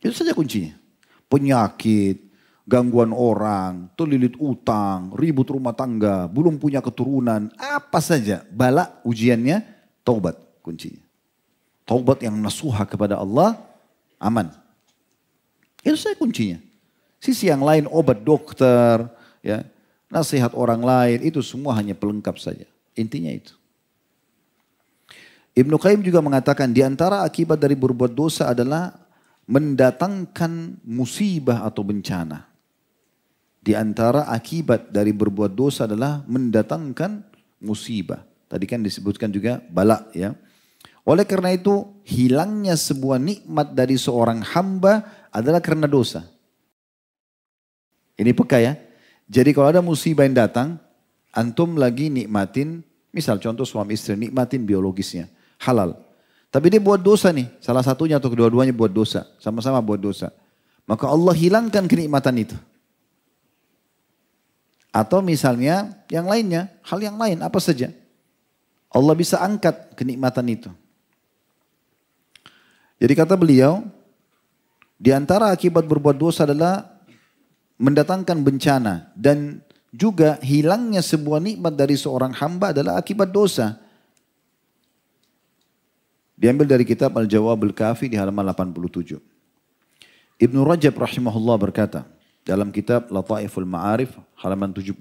[0.00, 0.72] Itu saja kuncinya.
[1.28, 2.24] Penyakit,
[2.64, 9.60] gangguan orang, terlilit utang, ribut rumah tangga, belum punya keturunan, apa saja bala ujiannya,
[10.00, 11.04] taubat kuncinya.
[11.84, 13.60] Taubat yang nasuha kepada Allah,
[14.16, 14.48] aman.
[15.84, 16.56] Itu saya kuncinya.
[17.20, 19.04] Sisi yang lain obat dokter,
[19.44, 19.68] ya
[20.14, 22.70] nasihat orang lain, itu semua hanya pelengkap saja.
[22.94, 23.58] Intinya itu.
[25.54, 28.94] Ibnu Qayyim juga mengatakan di antara akibat dari berbuat dosa adalah
[29.50, 32.46] mendatangkan musibah atau bencana.
[33.64, 37.22] Di antara akibat dari berbuat dosa adalah mendatangkan
[37.62, 38.22] musibah.
[38.50, 40.36] Tadi kan disebutkan juga balak ya.
[41.04, 46.24] Oleh karena itu hilangnya sebuah nikmat dari seorang hamba adalah karena dosa.
[48.14, 48.83] Ini peka ya.
[49.28, 50.76] Jadi kalau ada musibah yang datang,
[51.32, 55.96] antum lagi nikmatin, misal contoh suami istri nikmatin biologisnya, halal.
[56.52, 60.30] Tapi dia buat dosa nih, salah satunya atau kedua-duanya buat dosa, sama-sama buat dosa.
[60.86, 62.56] Maka Allah hilangkan kenikmatan itu.
[64.94, 67.90] Atau misalnya yang lainnya, hal yang lain apa saja.
[68.94, 70.70] Allah bisa angkat kenikmatan itu.
[73.02, 73.82] Jadi kata beliau,
[74.94, 76.93] di antara akibat berbuat dosa adalah
[77.78, 79.62] mendatangkan bencana dan
[79.94, 83.78] juga hilangnya sebuah nikmat dari seorang hamba adalah akibat dosa.
[86.34, 89.22] Diambil dari kitab Al-Jawab Al-Kafi di halaman 87.
[90.42, 92.02] Ibnu Rajab rahimahullah berkata,
[92.44, 94.92] dalam kitab Lataiful Ma'arif halaman 75.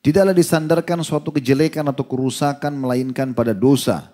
[0.00, 4.08] Tidaklah disandarkan suatu kejelekan atau kerusakan melainkan pada dosa.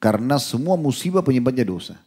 [0.00, 2.00] Karena semua musibah penyebabnya dosa.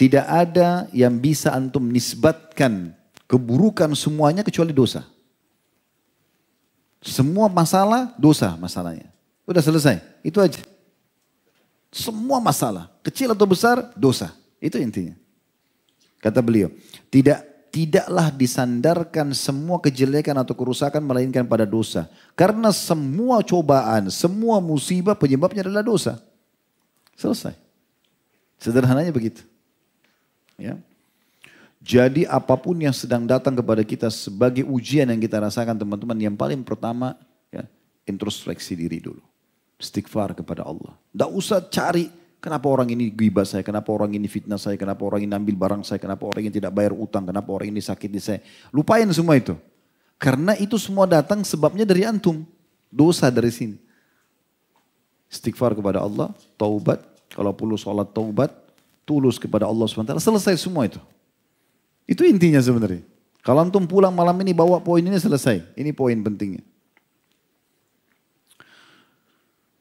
[0.00, 2.96] Tidak ada yang bisa antum nisbatkan
[3.28, 5.04] keburukan semuanya kecuali dosa.
[7.04, 9.12] Semua masalah dosa masalahnya.
[9.44, 10.00] Udah selesai.
[10.24, 10.64] Itu aja.
[11.92, 14.32] Semua masalah, kecil atau besar, dosa.
[14.56, 15.12] Itu intinya.
[16.22, 16.72] Kata beliau,
[17.12, 22.08] tidak tidaklah disandarkan semua kejelekan atau kerusakan melainkan pada dosa.
[22.32, 26.22] Karena semua cobaan, semua musibah penyebabnya adalah dosa.
[27.18, 27.52] Selesai.
[28.56, 29.50] Sederhananya begitu.
[30.60, 30.76] Ya.
[31.80, 36.36] Jadi apa pun yang sedang datang kepada kita sebagai ujian yang kita rasakan teman-teman, yang
[36.36, 37.16] paling pertama
[37.48, 37.64] ya,
[38.04, 39.24] introspeksi diri dulu.
[39.80, 40.92] Istighfar kepada Allah.
[41.08, 45.24] Tidak usah cari kenapa orang ini gibah saya, kenapa orang ini fitnah saya, kenapa orang
[45.24, 48.20] ini ambil barang saya, kenapa orang ini tidak bayar utang, kenapa orang ini sakit di
[48.20, 48.44] saya.
[48.76, 49.56] Lupain semua itu.
[50.20, 52.44] Karena itu semua datang sebabnya dari antum.
[52.92, 53.80] Dosa dari sini.
[55.32, 56.28] Istighfar kepada Allah,
[56.60, 57.00] taubat.
[57.32, 58.52] Kalau perlu sholat taubat,
[59.04, 60.16] tulus kepada Allah SWT.
[60.22, 61.00] Selesai semua itu.
[62.08, 63.06] Itu intinya sebenarnya.
[63.40, 65.76] Kalau antum pulang malam ini bawa poin ini selesai.
[65.76, 66.64] Ini poin pentingnya.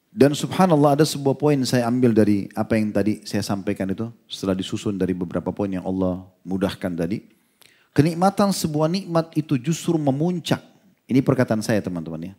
[0.10, 4.12] Dan subhanallah ada sebuah poin saya ambil dari apa yang tadi saya sampaikan itu.
[4.28, 7.24] Setelah disusun dari beberapa poin yang Allah mudahkan tadi.
[7.96, 10.62] Kenikmatan sebuah nikmat itu justru memuncak.
[11.10, 12.34] Ini perkataan saya teman-teman ya.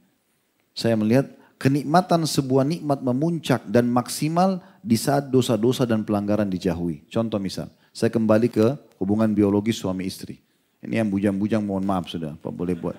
[0.76, 1.26] Saya melihat
[1.60, 7.04] kenikmatan sebuah nikmat memuncak dan maksimal di saat dosa-dosa dan pelanggaran dijauhi.
[7.12, 10.40] Contoh misal, saya kembali ke hubungan biologis suami istri.
[10.80, 12.96] Ini yang bujang-bujang mohon maaf sudah, Pak boleh buat.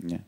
[0.00, 0.24] Ya.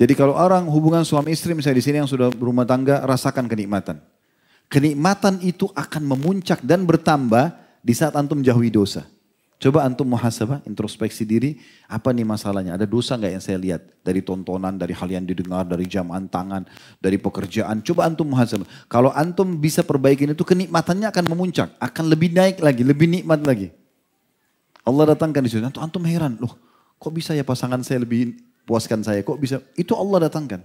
[0.00, 4.00] Jadi kalau orang hubungan suami istri misalnya di sini yang sudah berumah tangga rasakan kenikmatan.
[4.72, 7.52] Kenikmatan itu akan memuncak dan bertambah
[7.84, 9.04] di saat antum jauhi dosa.
[9.62, 12.74] Coba antum muhasabah, introspeksi diri, apa nih masalahnya?
[12.74, 13.82] Ada dosa nggak yang saya lihat?
[14.02, 16.66] Dari tontonan, dari hal yang didengar, dari jaman tangan,
[16.98, 17.78] dari pekerjaan.
[17.86, 18.66] Coba antum muhasabah.
[18.90, 21.78] Kalau antum bisa perbaikin itu, kenikmatannya akan memuncak.
[21.78, 23.70] Akan lebih naik lagi, lebih nikmat lagi.
[24.82, 25.62] Allah datangkan di situ.
[25.62, 26.58] Antum, antum heran, loh
[27.02, 29.26] kok bisa ya pasangan saya lebih puaskan saya?
[29.26, 29.58] Kok bisa?
[29.74, 30.62] Itu Allah datangkan.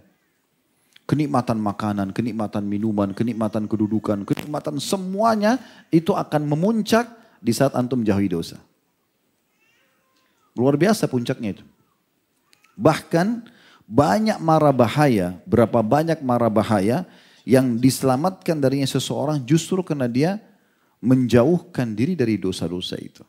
[1.10, 5.58] Kenikmatan makanan, kenikmatan minuman, kenikmatan kedudukan, kenikmatan semuanya
[5.90, 7.10] itu akan memuncak
[7.42, 8.62] di saat antum jauhi dosa.
[10.58, 11.64] Luar biasa puncaknya itu.
[12.74, 13.46] Bahkan
[13.86, 17.06] banyak mara bahaya, berapa banyak mara bahaya
[17.48, 20.42] yang diselamatkan darinya seseorang justru karena dia
[21.00, 23.22] menjauhkan diri dari dosa-dosa itu.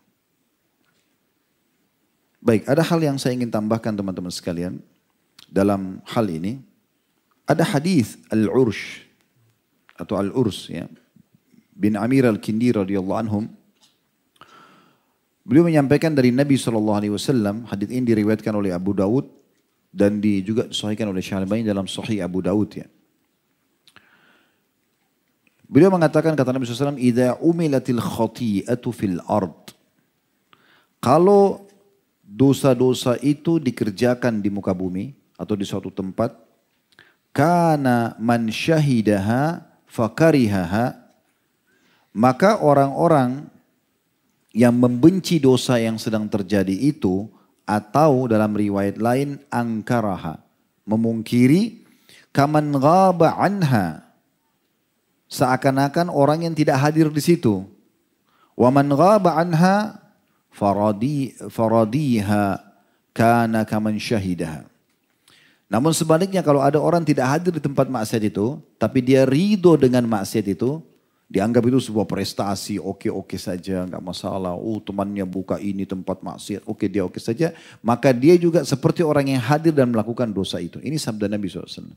[2.41, 4.81] Baik, ada hal yang saya ingin tambahkan teman-teman sekalian
[5.53, 6.65] dalam hal ini.
[7.45, 9.05] Ada hadis Al-Ursh
[9.97, 10.89] atau Al-Urs ya.
[11.79, 13.45] Bin Amir Al-Kindi radhiyallahu anhum
[15.49, 19.25] Beliau menyampaikan dari Nabi SAW, hadits ini diriwayatkan oleh Abu Dawud
[19.89, 22.85] dan di, juga disahihkan oleh Syalbani dalam Sahih Abu Dawud ya.
[25.65, 29.73] Beliau mengatakan kata Nabi SAW, "Idza umilatil khati'atu fil ard."
[31.01, 31.65] Kalau
[32.21, 36.37] dosa-dosa itu dikerjakan di muka bumi atau di suatu tempat,
[37.33, 40.93] kana man syahidaha fakarihaha,
[42.13, 43.49] maka orang-orang
[44.59, 47.31] yang membenci dosa yang sedang terjadi itu
[47.63, 50.43] atau dalam riwayat lain angkaraha
[50.83, 51.87] memungkiri
[52.35, 54.03] kaman ghaba anha
[55.31, 57.63] seakan-akan orang yang tidak hadir di situ.
[58.59, 60.03] Waman ghaba anha
[60.51, 62.59] faradi faradiha
[63.15, 64.67] kana kaman syahidaha
[65.69, 70.03] namun sebaliknya kalau ada orang tidak hadir di tempat maksiat itu tapi dia ridho dengan
[70.09, 70.81] maksiat itu
[71.29, 74.57] Dianggap itu sebuah prestasi, oke-oke saja, nggak masalah.
[74.57, 77.53] Oh temannya buka ini tempat maksiat, oke dia oke saja.
[77.85, 80.81] Maka dia juga seperti orang yang hadir dan melakukan dosa itu.
[80.81, 81.93] Ini sabda Nabi SAW.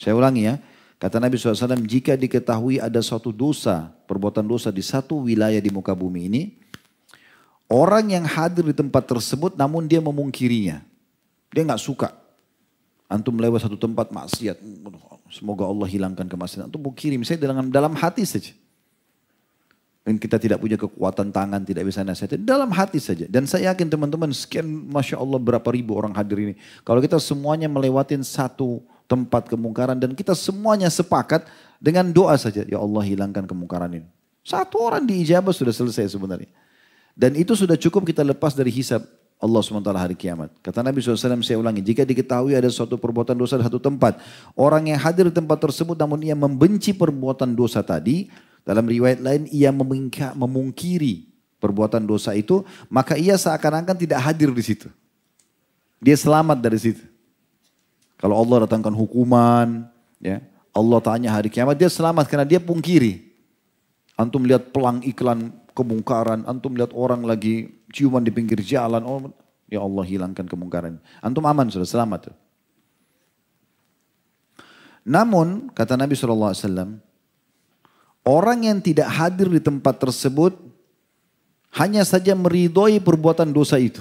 [0.00, 0.56] Saya ulangi ya,
[0.96, 5.92] kata Nabi SAW, jika diketahui ada suatu dosa, perbuatan dosa di satu wilayah di muka
[5.92, 6.42] bumi ini,
[7.68, 10.80] orang yang hadir di tempat tersebut namun dia memungkirinya.
[11.52, 12.08] Dia nggak suka.
[13.04, 14.64] Antum lewat satu tempat maksiat,
[15.34, 16.70] semoga Allah hilangkan kemaksiatan.
[16.70, 18.54] Antum mau kirim, saya dalam, dalam hati saja.
[20.04, 22.36] Dan kita tidak punya kekuatan tangan, tidak bisa nasihat.
[22.36, 23.24] Dalam hati saja.
[23.24, 26.54] Dan saya yakin teman-teman sekian Masya Allah berapa ribu orang hadir ini.
[26.84, 31.48] Kalau kita semuanya melewatin satu tempat kemungkaran dan kita semuanya sepakat
[31.80, 32.68] dengan doa saja.
[32.68, 34.08] Ya Allah hilangkan kemungkaran ini.
[34.44, 36.52] Satu orang diijabah sudah selesai sebenarnya.
[37.16, 39.00] Dan itu sudah cukup kita lepas dari hisab.
[39.38, 40.48] Allah SWT hari kiamat.
[40.64, 44.16] Kata Nabi SAW, saya ulangi, jika diketahui ada suatu perbuatan dosa di satu tempat,
[44.56, 48.32] orang yang hadir di tempat tersebut namun ia membenci perbuatan dosa tadi,
[48.64, 49.68] dalam riwayat lain ia
[50.32, 51.28] memungkiri
[51.60, 54.88] perbuatan dosa itu, maka ia seakan-akan tidak hadir di situ.
[56.00, 57.04] Dia selamat dari situ.
[58.16, 59.88] Kalau Allah datangkan hukuman,
[60.20, 60.40] ya
[60.72, 63.32] Allah tanya hari kiamat, dia selamat karena dia pungkiri.
[64.16, 69.34] Antum lihat pelang iklan kemungkaran, antum lihat orang lagi ciuman di pinggir jalan, oh
[69.66, 71.02] ya Allah hilangkan kemungkaran.
[71.20, 72.30] Antum aman sudah selamat.
[75.04, 76.96] Namun, kata Nabi SAW,
[78.24, 80.56] orang yang tidak hadir di tempat tersebut
[81.76, 84.00] hanya saja meridhoi perbuatan dosa itu.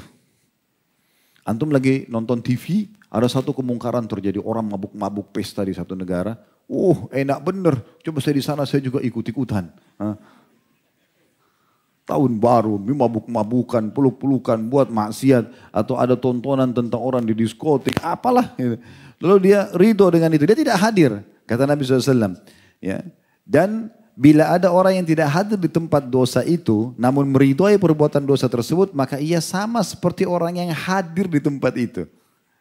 [1.44, 6.40] Antum lagi nonton TV, ada satu kemungkaran terjadi orang mabuk-mabuk pesta di satu negara.
[6.72, 9.68] Oh enak bener, coba saya di sana saya juga ikut-ikutan.
[12.14, 15.74] Tahun baru, mabuk-mabukan, peluk-pelukan, buat maksiat.
[15.74, 18.54] Atau ada tontonan tentang orang di diskotik, apalah.
[18.54, 18.78] Gitu.
[19.18, 21.26] Lalu dia ridho dengan itu, dia tidak hadir.
[21.50, 22.38] Kata Nabi SAW.
[22.78, 23.02] Ya.
[23.42, 28.46] Dan bila ada orang yang tidak hadir di tempat dosa itu, namun meridhoi perbuatan dosa
[28.46, 32.06] tersebut, maka ia sama seperti orang yang hadir di tempat itu.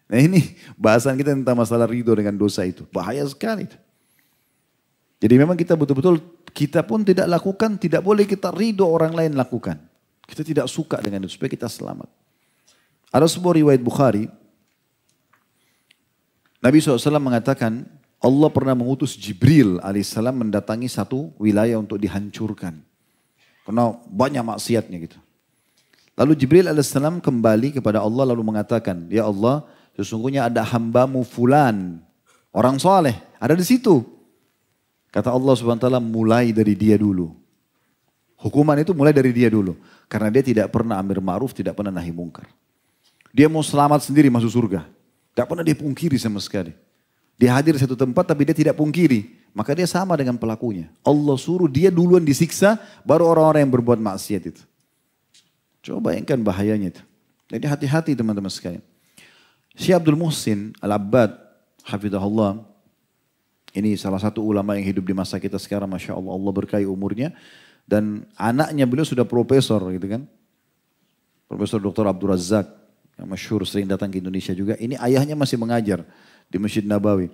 [0.08, 2.88] Nah ini bahasan kita tentang masalah ridho dengan dosa itu.
[2.88, 3.68] Bahaya sekali.
[5.20, 9.80] Jadi memang kita betul-betul kita pun tidak lakukan, tidak boleh kita ridho orang lain lakukan.
[10.28, 12.08] Kita tidak suka dengan itu supaya kita selamat.
[13.12, 14.24] Ada sebuah riwayat Bukhari.
[16.62, 17.84] Nabi SAW mengatakan
[18.22, 22.78] Allah pernah mengutus Jibril alaihissalam mendatangi satu wilayah untuk dihancurkan.
[23.66, 25.18] Karena banyak maksiatnya gitu.
[26.14, 29.66] Lalu Jibril alaihissalam kembali kepada Allah lalu mengatakan, Ya Allah
[29.98, 31.98] sesungguhnya ada hambamu fulan.
[32.54, 34.06] Orang soleh ada di situ.
[35.12, 37.36] Kata Allah SWT mulai dari dia dulu.
[38.40, 39.76] Hukuman itu mulai dari dia dulu.
[40.08, 42.48] Karena dia tidak pernah amir ma'ruf, tidak pernah nahi mungkar.
[43.28, 44.88] Dia mau selamat sendiri masuk surga.
[45.32, 46.72] Tidak pernah dia pungkiri sama sekali.
[47.36, 49.40] Dia hadir di satu tempat tapi dia tidak pungkiri.
[49.52, 50.88] Maka dia sama dengan pelakunya.
[51.04, 54.62] Allah suruh dia duluan disiksa, baru orang-orang yang berbuat maksiat itu.
[55.84, 57.02] Coba bayangkan bahayanya itu.
[57.52, 58.80] Jadi hati-hati teman-teman sekalian.
[59.76, 61.36] Syekh Abdul Muhsin Al-Abbad,
[61.84, 62.64] Hafidahullah,
[63.72, 67.32] ini salah satu ulama yang hidup di masa kita sekarang, Masya Allah, Allah berkahi umurnya.
[67.88, 70.22] Dan anaknya beliau sudah profesor gitu kan.
[71.48, 72.08] Profesor Dr.
[72.08, 72.68] Abdul Razak,
[73.16, 74.76] yang masyhur sering datang ke Indonesia juga.
[74.76, 76.04] Ini ayahnya masih mengajar
[76.48, 77.32] di Masjid Nabawi.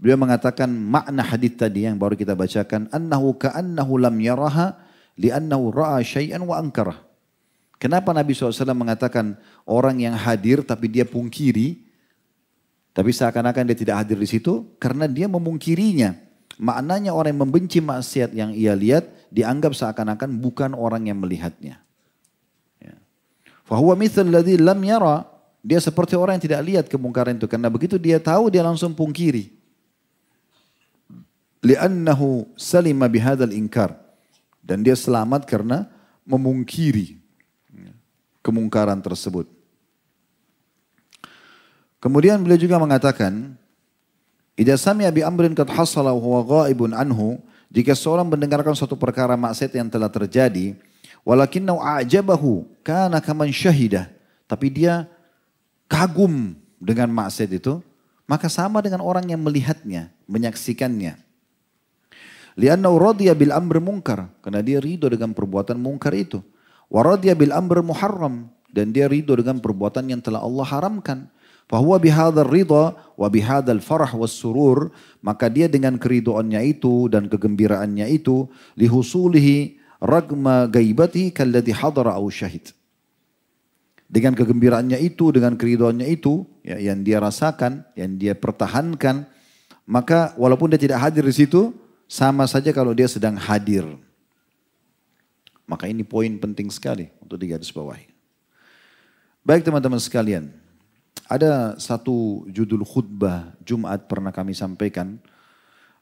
[0.00, 2.88] Beliau mengatakan makna hadis tadi yang baru kita bacakan.
[2.88, 4.78] Annahu ka'annahu lam yaraha
[5.20, 6.96] li'annahu ra'a syai'an wa angkarah.
[7.80, 11.89] Kenapa Nabi SAW mengatakan orang yang hadir tapi dia pungkiri,
[12.90, 16.18] tapi seakan-akan dia tidak hadir di situ karena dia memungkirinya.
[16.60, 21.80] Maknanya orang yang membenci maksiat yang ia lihat dianggap seakan-akan bukan orang yang melihatnya.
[22.82, 22.96] Ya.
[23.64, 25.24] Fahuwa mithal ladhi lam yara.
[25.60, 27.48] Dia seperti orang yang tidak lihat kemungkaran itu.
[27.48, 29.52] Karena begitu dia tahu dia langsung pungkiri.
[31.60, 33.96] Liannahu salima bihadal inkar.
[34.60, 35.88] Dan dia selamat karena
[36.28, 37.16] memungkiri
[38.44, 39.59] kemungkaran tersebut.
[42.00, 43.54] Kemudian beliau juga mengatakan,
[44.56, 47.36] Ida sami'a bi amrin qad hasala wa huwa ghaibun anhu,
[47.68, 50.74] jika seorang mendengarkan suatu perkara maksiat yang telah terjadi,
[51.22, 54.08] walakinnahu a'jabahu kana kaman syahidah,
[54.48, 55.06] tapi dia
[55.86, 57.84] kagum dengan maksiat itu,
[58.24, 61.20] maka sama dengan orang yang melihatnya, menyaksikannya.
[62.58, 66.42] Lianna radiya bil amr munkar, karena dia ridho dengan perbuatan mungkar itu.
[66.90, 71.30] Wa bil amr muharram, dan dia ridho dengan perbuatan yang telah Allah haramkan.
[71.70, 74.90] Fahuwa bihadzal ridha wa bihadzal farah was surur,
[75.22, 82.74] maka dia dengan keridoannya itu dan kegembiraannya itu lihusulihi ragma gaibati kalladhi hadara au syahid.
[84.10, 89.22] Dengan kegembiraannya itu, dengan keridoannya itu, ya, yang dia rasakan, yang dia pertahankan,
[89.86, 91.70] maka walaupun dia tidak hadir di situ,
[92.10, 93.86] sama saja kalau dia sedang hadir.
[95.70, 98.10] Maka ini poin penting sekali untuk digarisbawahi.
[99.46, 100.50] Baik teman-teman sekalian,
[101.30, 105.14] ada satu judul khutbah Jumat pernah kami sampaikan.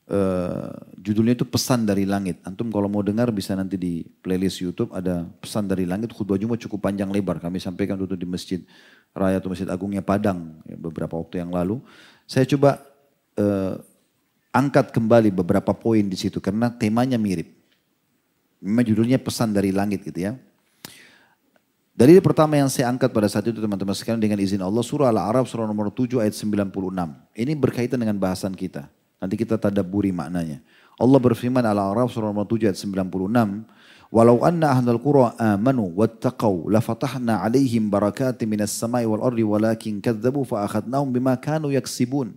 [0.08, 2.40] Uh, judulnya itu pesan dari langit.
[2.40, 6.16] Antum kalau mau dengar bisa nanti di playlist YouTube ada pesan dari langit.
[6.16, 7.36] Khutbah Jumat cukup panjang lebar.
[7.44, 8.64] Kami sampaikan itu di Masjid
[9.12, 11.84] Raya atau Masjid Agungnya Padang ya, beberapa waktu yang lalu.
[12.24, 12.80] Saya coba
[13.36, 13.76] uh,
[14.48, 17.52] angkat kembali beberapa poin di situ karena temanya mirip.
[18.64, 20.40] Memang judulnya pesan dari langit gitu ya.
[21.98, 25.50] Dalil pertama yang saya angkat pada saat itu teman-teman sekalian dengan izin Allah surah Al-A'raf
[25.50, 26.94] surah nomor 7 ayat 96.
[27.34, 28.86] Ini berkaitan dengan bahasan kita.
[29.18, 30.62] Nanti kita tadaburi maknanya.
[30.94, 34.14] Allah berfirman Al-A'raf surah nomor 7 ayat 96.
[34.14, 40.46] Walau anna ahlal qura amanu wattaqau lafatahna alaihim barakati minas samai wal ardi walakin kadzabu
[40.46, 42.30] fa akhadnahum bima kanu yaksibun.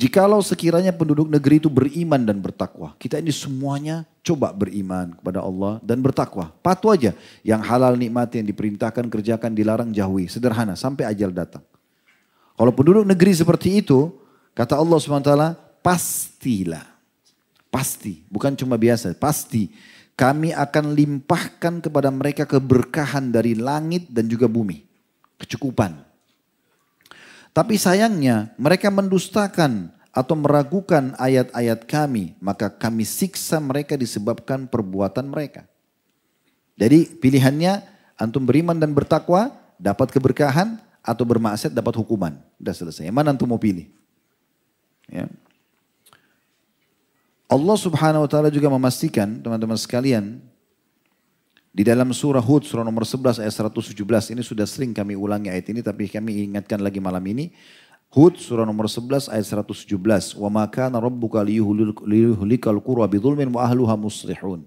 [0.00, 2.96] Jikalau sekiranya penduduk negeri itu beriman dan bertakwa.
[2.96, 6.48] Kita ini semuanya coba beriman kepada Allah dan bertakwa.
[6.64, 7.12] Patuh aja.
[7.44, 10.24] Yang halal nikmati, yang diperintahkan kerjakan, dilarang jauhi.
[10.24, 11.60] Sederhana sampai ajal datang.
[12.56, 14.08] Kalau penduduk negeri seperti itu,
[14.56, 15.32] kata Allah SWT,
[15.84, 16.88] pastilah.
[17.68, 19.68] Pasti, bukan cuma biasa, pasti.
[20.16, 24.80] Kami akan limpahkan kepada mereka keberkahan dari langit dan juga bumi.
[25.36, 26.09] Kecukupan.
[27.50, 35.66] Tapi sayangnya mereka mendustakan atau meragukan ayat-ayat kami, maka kami siksa mereka disebabkan perbuatan mereka.
[36.78, 37.84] Jadi pilihannya
[38.18, 42.36] antum beriman dan bertakwa, dapat keberkahan, atau bermaksiat dapat hukuman.
[42.60, 43.04] Sudah selesai.
[43.08, 43.88] Yang mana antum mau pilih?
[45.08, 45.26] Ya.
[47.50, 50.38] Allah subhanahu wa ta'ala juga memastikan teman-teman sekalian
[51.70, 53.94] di dalam surah Hud surah nomor 11 ayat 117
[54.34, 57.54] ini sudah sering kami ulangi ayat ini tapi kami ingatkan lagi malam ini
[58.10, 59.86] Hud surah nomor 11 ayat 117
[60.34, 64.66] wa ma kana rabbuka liyuhlikal qura bidzulmin wa ahluha muslihun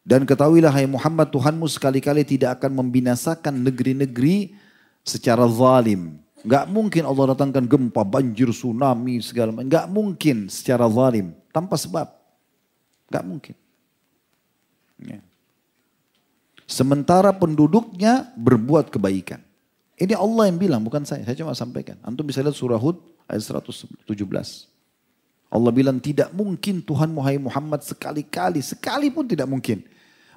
[0.00, 4.56] dan ketahuilah hai Muhammad Tuhanmu sekali-kali tidak akan membinasakan negeri-negeri
[5.04, 9.70] secara zalim Gak mungkin Allah datangkan gempa, banjir, tsunami, segala macam.
[9.70, 12.10] Gak mungkin secara zalim, tanpa sebab.
[13.06, 13.54] Gak mungkin.
[14.98, 15.22] Ya.
[16.72, 19.44] Sementara penduduknya berbuat kebaikan.
[20.00, 21.20] Ini Allah yang bilang, bukan saya.
[21.20, 22.00] Saya cuma sampaikan.
[22.00, 22.96] Antum bisa lihat surah Hud
[23.28, 23.92] ayat 117.
[25.52, 29.84] Allah bilang tidak mungkin Tuhan Muhammad sekali-kali, sekalipun tidak mungkin.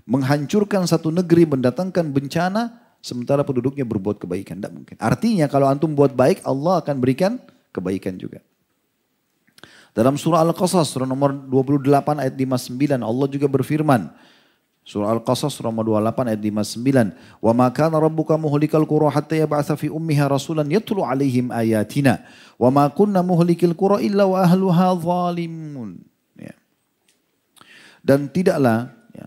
[0.04, 4.60] Menghancurkan satu negeri, mendatangkan bencana, sementara penduduknya berbuat kebaikan.
[4.60, 5.00] Tidak mungkin.
[5.00, 7.40] Artinya kalau antum buat baik, Allah akan berikan
[7.72, 8.44] kebaikan juga.
[9.96, 14.35] Dalam surah Al-Qasas, surah nomor 28 ayat 59, Allah juga berfirman.
[14.86, 16.42] Surah Al-Qasas surah nomor 28 ayat
[17.18, 17.42] 59.
[17.42, 22.22] Wa ma kana rabbuka muhlikal qura hatta yab'atha fi ummiha rasulan yatlu alaihim ayatina.
[22.62, 26.06] Wa ma kunna muhlikil qura illa wa ahluha zalimun.
[26.38, 26.54] Ya.
[28.06, 29.26] Dan tidaklah ya,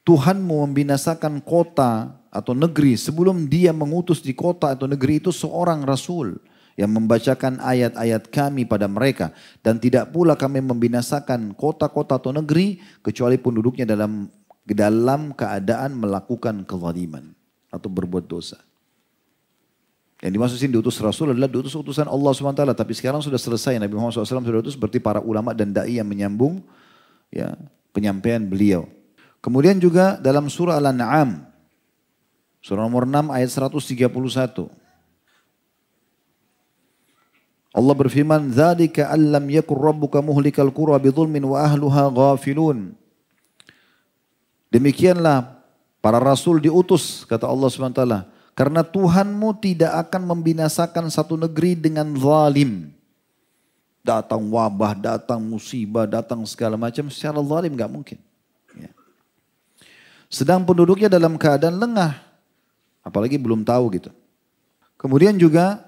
[0.00, 6.40] Tuhan membinasakan kota atau negeri sebelum dia mengutus di kota atau negeri itu seorang rasul
[6.74, 13.38] yang membacakan ayat-ayat kami pada mereka dan tidak pula kami membinasakan kota-kota atau negeri kecuali
[13.38, 14.26] penduduknya dalam
[14.64, 17.36] dalam keadaan melakukan kezaliman
[17.68, 18.56] atau berbuat dosa.
[20.24, 22.64] Yang dimaksud sini diutus Rasul adalah diutus utusan Allah SWT.
[22.72, 26.08] Tapi sekarang sudah selesai Nabi Muhammad SAW sudah diutus seperti para ulama dan da'i yang
[26.08, 26.64] menyambung
[27.28, 27.52] ya,
[27.92, 28.88] penyampaian beliau.
[29.44, 31.54] Kemudian juga dalam surah Al-An'am
[32.64, 34.72] Surah nomor 6 ayat 131.
[37.76, 42.96] Allah berfirman, "Dzalika allam yakur rabbuka muhlikal qura bidzulmin wa ahluha ghafilun."
[44.74, 45.62] Demikianlah
[46.02, 48.02] para rasul diutus kata Allah SWT.
[48.58, 52.90] Karena Tuhanmu tidak akan membinasakan satu negeri dengan zalim.
[54.02, 58.18] Datang wabah, datang musibah, datang segala macam secara zalim nggak mungkin.
[58.74, 58.90] Ya.
[60.26, 62.18] Sedang penduduknya dalam keadaan lengah.
[63.06, 64.10] Apalagi belum tahu gitu.
[64.98, 65.82] Kemudian juga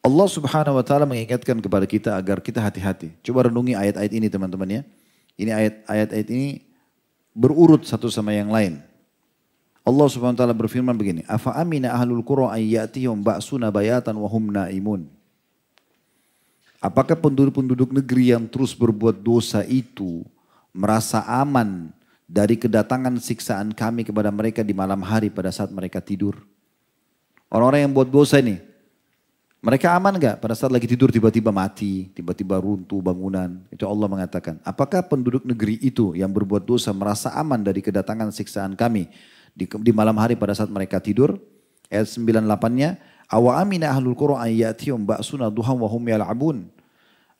[0.00, 3.12] Allah subhanahu wa ta'ala mengingatkan kepada kita agar kita hati-hati.
[3.20, 4.82] Coba renungi ayat-ayat ini teman-teman ya.
[5.36, 6.69] Ini ayat-ayat ini
[7.34, 8.82] berurut satu sama yang lain.
[9.80, 11.22] Allah subhanahu wa ta'ala berfirman begini.
[11.24, 15.08] Afa amina ahlul qura ayyatihum ba'suna bayatan wa hum naimun.
[16.80, 20.24] Apakah penduduk-penduduk negeri yang terus berbuat dosa itu
[20.72, 21.92] merasa aman
[22.30, 26.38] dari kedatangan siksaan kami kepada mereka di malam hari pada saat mereka tidur.
[27.50, 28.62] Orang-orang yang buat dosa ini,
[29.60, 33.60] mereka aman gak pada saat lagi tidur tiba-tiba mati, tiba-tiba runtuh bangunan.
[33.68, 38.72] Itu Allah mengatakan, apakah penduduk negeri itu yang berbuat dosa merasa aman dari kedatangan siksaan
[38.72, 39.12] kami
[39.52, 41.36] di, di malam hari pada saat mereka tidur?
[41.92, 42.96] Ayat 98-nya,
[43.28, 44.16] Awa amina ahlul
[45.04, 46.64] ba'suna duham wa hum yal'abun.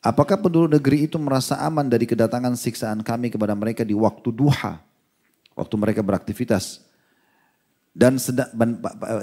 [0.01, 4.77] Apakah penduduk negeri itu merasa aman dari kedatangan siksaan kami kepada mereka di waktu duha?
[5.57, 6.85] Waktu mereka beraktivitas.
[7.91, 8.47] Dan sedang,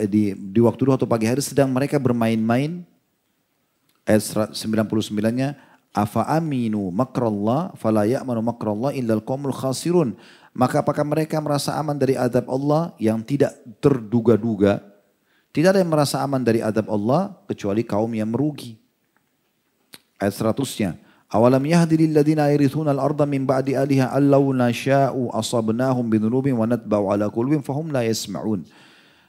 [0.06, 2.84] di, di waktu duha atau pagi hari sedang mereka bermain-main.
[4.04, 5.56] Ayat 99-nya.
[5.96, 10.14] Afa aminu makrallah fala ya'manu makrallah illal qawmul khasirun.
[10.52, 14.84] Maka apakah mereka merasa aman dari adab Allah yang tidak terduga-duga?
[15.48, 18.76] Tidak ada yang merasa aman dari adab Allah kecuali kaum yang merugi
[20.20, 20.98] ayat 100-nya.
[21.28, 27.12] Awalam yahdi lil ladina yarithuna al-arda min ba'di aliha allau nasha'u asabnahum bidhunubin wa natba'u
[27.12, 28.64] ala qulubin fahum la yasma'un.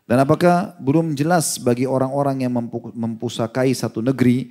[0.07, 2.55] Dan apakah belum jelas bagi orang-orang yang
[2.95, 4.49] mempusakai satu negeri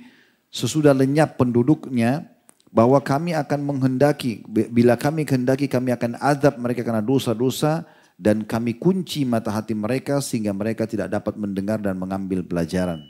[0.53, 2.29] sesudah lenyap penduduknya
[2.69, 7.81] bahwa kami akan menghendaki bila kami kehendaki kami akan azab mereka karena dosa-dosa
[8.13, 13.01] dan kami kunci mata hati mereka sehingga mereka tidak dapat mendengar dan mengambil pelajaran.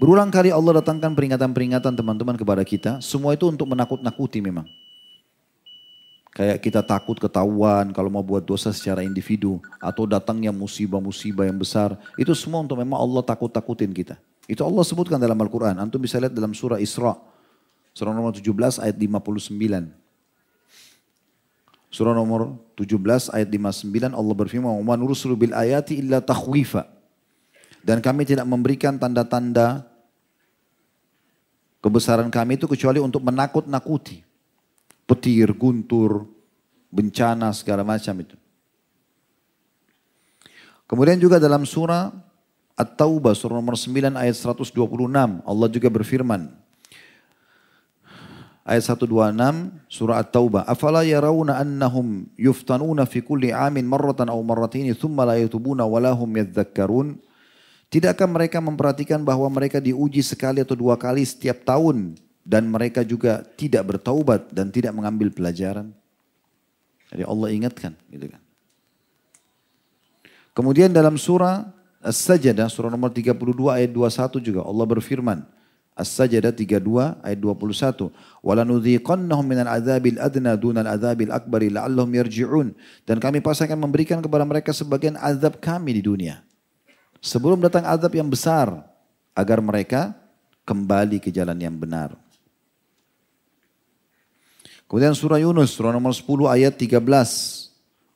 [0.00, 2.98] Berulang kali Allah datangkan peringatan-peringatan teman-teman kepada kita.
[3.04, 4.64] Semua itu untuk menakut-nakuti memang.
[6.32, 9.60] Kayak kita takut ketahuan kalau mau buat dosa secara individu.
[9.76, 12.00] Atau datangnya musibah-musibah yang besar.
[12.16, 14.16] Itu semua untuk memang Allah takut-takutin kita.
[14.48, 15.76] Itu Allah sebutkan dalam Al-Quran.
[15.76, 17.12] Antum bisa lihat dalam surah Isra.
[17.92, 19.92] Surah nomor 17 ayat 59.
[21.92, 26.88] Surah nomor 17 ayat 59 Allah berfirman, "Wa nursilu bil ayati illa takhwifa."
[27.82, 29.82] Dan kami tidak memberikan tanda-tanda
[31.82, 34.22] kebesaran kami itu kecuali untuk menakut-nakuti.
[35.02, 36.30] Petir, guntur,
[36.94, 38.38] bencana segala macam itu.
[40.86, 42.12] Kemudian juga dalam surah
[42.76, 44.72] At-Taubah surah nomor 9 ayat 126
[45.44, 46.48] Allah juga berfirman
[48.64, 49.12] ayat 126
[49.92, 55.84] surah At-Taubah afala yarawna annahum yuftanuna fi kulli amin marratan aw marrataini thumma la yatubuna
[55.84, 56.28] wa lahum
[57.92, 63.44] Tidakkah mereka memperhatikan bahwa mereka diuji sekali atau dua kali setiap tahun dan mereka juga
[63.44, 65.92] tidak bertaubat dan tidak mengambil pelajaran?
[67.12, 68.40] Jadi Allah ingatkan, gitu kan.
[70.56, 71.68] Kemudian dalam surah
[72.00, 73.36] As-Sajdah surah nomor 32
[73.70, 75.44] ayat 21 juga Allah berfirman,
[75.92, 78.08] As-Sajdah 32 ayat 21.
[78.40, 82.72] "Walanudhiqannahum minal adzabil adna dunal adzabil akbari la'allahum yarji'un."
[83.04, 86.40] Dan kami pasti akan memberikan kepada mereka sebagian azab kami di dunia
[87.22, 88.82] sebelum datang azab yang besar
[89.32, 90.12] agar mereka
[90.66, 92.18] kembali ke jalan yang benar.
[94.90, 97.72] Kemudian surah Yunus surah nomor 10 ayat 13.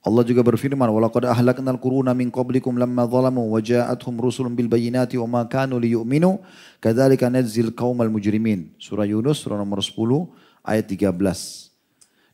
[0.07, 5.19] Allah juga berfirman, "Walaqad ahlaknal quruna min qablikum lamma zalamu wa ja'atuhum rusulun bil bayyinati
[5.19, 6.37] wa ma kanu liyu'minu
[6.79, 10.31] kadzalika najzil qaumal mujrimin." Surah Yunus surah nomor 10
[10.63, 11.73] ayat 13.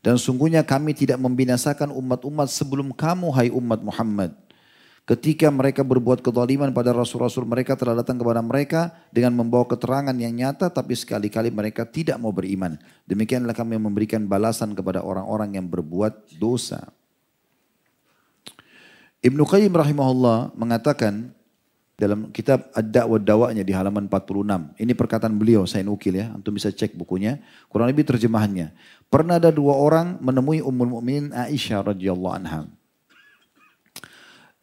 [0.03, 4.35] Dan sungguhnya kami tidak membinasakan umat-umat sebelum kamu hai umat Muhammad.
[5.03, 10.31] Ketika mereka berbuat kezaliman pada rasul-rasul mereka telah datang kepada mereka dengan membawa keterangan yang
[10.31, 12.79] nyata tapi sekali-kali mereka tidak mau beriman.
[13.03, 16.87] Demikianlah kami memberikan balasan kepada orang-orang yang berbuat dosa.
[19.19, 21.35] Ibnu Qayyim rahimahullah mengatakan
[21.99, 24.79] dalam kitab Ad-Da'wa Dawa'nya di halaman 46.
[24.79, 27.43] Ini perkataan beliau, saya nukil ya, antum bisa cek bukunya.
[27.67, 28.71] Kurang lebih terjemahannya.
[29.11, 32.67] Pernah ada dua orang menemui Ummul Mukminin Aisyah radhiyallahu anha.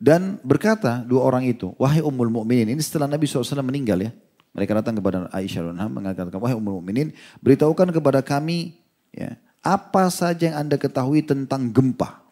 [0.01, 4.11] Dan berkata dua orang itu, wahai ummul mu'minin, ini setelah Nabi SAW meninggal ya.
[4.57, 7.12] Mereka datang kepada Aisyah dan mengatakan, wahai ummul mu'minin,
[7.44, 8.80] beritahukan kepada kami
[9.12, 12.24] ya, apa saja yang anda ketahui tentang gempa.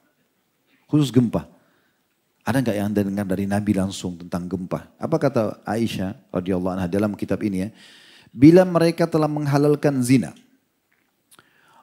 [0.88, 1.44] Khusus gempa.
[2.48, 4.88] Ada nggak yang anda dengar dari Nabi langsung tentang gempa?
[4.96, 7.70] Apa kata Aisyah radhiyallahu anha dalam kitab ini ya?
[8.32, 10.32] Bila mereka telah menghalalkan zina,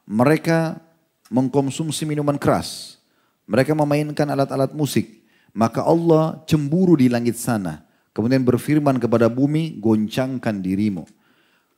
[0.09, 0.81] mereka
[1.29, 2.97] mengkonsumsi minuman keras,
[3.45, 5.24] mereka memainkan alat-alat musik,
[5.55, 7.87] maka Allah cemburu di langit sana.
[8.11, 11.07] Kemudian berfirman kepada bumi, goncangkan dirimu.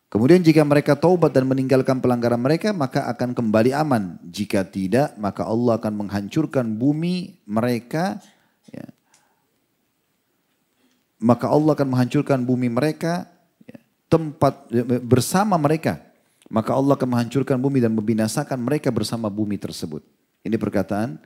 [0.10, 4.18] Kemudian jika mereka taubat dan meninggalkan pelanggaran mereka, maka akan kembali aman.
[4.26, 8.18] Jika tidak, maka Allah akan menghancurkan bumi mereka.
[8.74, 8.88] Ya.
[11.22, 13.30] Maka Allah akan menghancurkan bumi mereka,
[13.66, 13.78] ya,
[14.10, 16.02] tempat ya, bersama mereka.
[16.48, 20.06] Maka Allah akan menghancurkan bumi dan membinasakan mereka bersama bumi tersebut.
[20.48, 21.20] Ini perkataan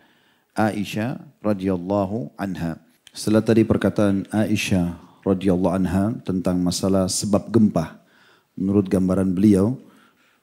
[0.52, 2.76] Aisyah radhiyallahu anha.
[3.16, 8.00] Setelah tadi perkataan Aisyah radhiyallahu anha tentang masalah sebab gempa
[8.60, 9.80] menurut gambaran beliau.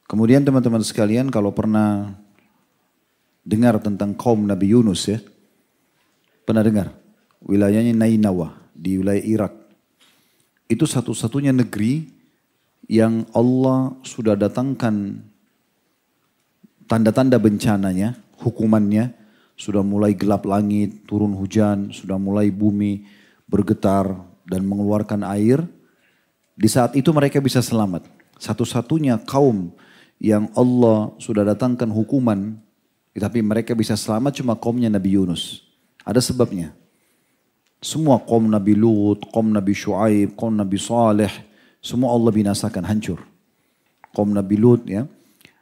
[0.09, 2.17] Kemudian teman-teman sekalian kalau pernah
[3.45, 5.21] dengar tentang kaum Nabi Yunus ya.
[6.49, 6.97] Pernah dengar?
[7.45, 9.53] Wilayahnya Nainawa di wilayah Irak.
[10.69, 12.09] Itu satu-satunya negeri
[12.89, 15.21] yang Allah sudah datangkan
[16.89, 19.18] tanda-tanda bencananya, hukumannya
[19.59, 23.03] sudah mulai gelap langit, turun hujan, sudah mulai bumi
[23.51, 24.07] bergetar
[24.47, 25.67] dan mengeluarkan air.
[26.55, 28.07] Di saat itu mereka bisa selamat.
[28.39, 29.75] Satu-satunya kaum
[30.23, 32.55] yang Allah sudah datangkan hukuman,
[33.19, 35.67] tapi mereka bisa selamat cuma kaumnya Nabi Yunus.
[36.07, 36.71] Ada sebabnya.
[37.83, 41.31] Semua kaum Nabi Lut, kaum Nabi Shu'aib, kaum Nabi Saleh,
[41.83, 43.23] semua Allah binasakan, hancur.
[44.15, 45.07] Kaum Nabi Lut ya.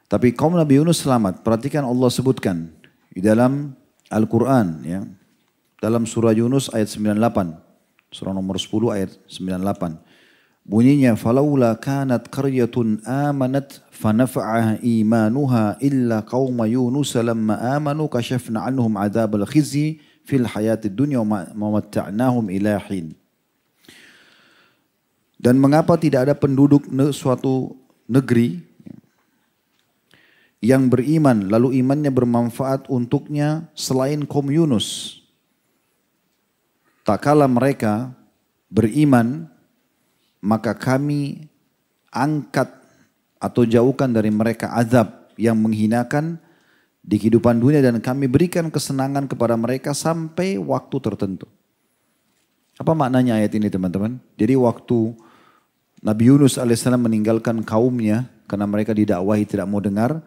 [0.09, 1.45] Tapi kaum Nabi Yunus selamat.
[1.45, 2.73] Perhatikan Allah sebutkan
[3.13, 3.73] di dalam
[4.07, 5.01] Al-Quran ya.
[5.77, 7.53] Dalam surah Yunus ayat 98.
[8.09, 10.01] Surah nomor 10 ayat 98.
[10.67, 19.47] Bunyinya falaula kanat qaryatun amanat fanafa'aha imanuha illa qauma Yunus lamma amanu kashafna anhum adzabal
[19.47, 22.83] khizyi fil hayatid dunya wa matta'nahum ila.
[25.39, 26.83] Dan mengapa tidak ada penduduk
[27.15, 27.77] suatu
[28.09, 28.59] negeri
[30.63, 35.19] yang beriman lalu imannya bermanfaat untuknya selain kaum Yunus.
[37.05, 38.11] Tak kala mereka
[38.67, 39.47] beriman
[40.43, 41.47] maka kami
[42.11, 42.67] angkat
[43.37, 46.41] atau jauhkan dari mereka azab yang menghinakan
[47.07, 51.47] di kehidupan dunia dan kami berikan kesenangan kepada mereka sampai waktu tertentu.
[52.77, 54.19] Apa maknanya ayat ini teman-teman?
[54.37, 55.15] Jadi waktu
[56.03, 60.21] Nabi Yunus alaihissalam meninggalkan kaumnya karena mereka didakwahi tidak mau dengar,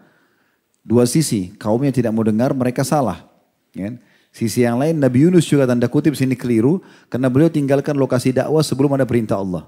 [0.80, 3.28] Dua sisi, kaumnya tidak mau dengar, mereka salah.
[3.76, 3.90] Ya.
[3.90, 3.94] Kan?
[4.30, 6.78] Sisi yang lain, Nabi Yunus juga tanda kutip sini keliru,
[7.10, 9.66] karena beliau tinggalkan lokasi dakwah sebelum ada perintah Allah.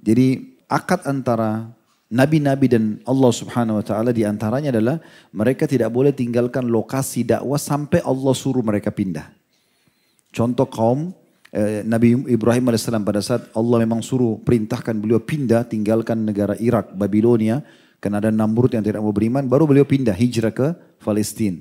[0.00, 1.68] Jadi akad antara
[2.06, 5.02] Nabi-nabi dan Allah subhanahu wa ta'ala di antaranya adalah
[5.34, 9.26] mereka tidak boleh tinggalkan lokasi dakwah sampai Allah suruh mereka pindah.
[10.30, 11.10] Contoh kaum
[11.50, 16.94] eh, Nabi Ibrahim AS pada saat Allah memang suruh perintahkan beliau pindah tinggalkan negara Irak,
[16.94, 17.66] Babilonia.
[17.98, 21.60] Karena ada Namrud yang tidak mau beriman, baru beliau pindah hijrah ke Palestina.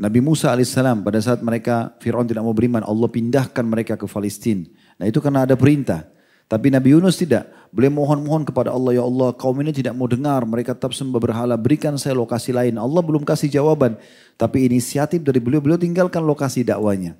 [0.00, 4.64] Nabi Musa alaihissalam pada saat mereka Fir'aun tidak mau beriman, Allah pindahkan mereka ke Palestina.
[4.96, 6.08] Nah itu karena ada perintah.
[6.50, 7.46] Tapi Nabi Yunus tidak.
[7.70, 11.54] Beliau mohon-mohon kepada Allah, ya Allah kaum ini tidak mau dengar, mereka tetap sembah berhala,
[11.54, 12.74] berikan saya lokasi lain.
[12.74, 13.94] Allah belum kasih jawaban.
[14.34, 17.14] Tapi inisiatif dari beliau, beliau tinggalkan lokasi dakwanya.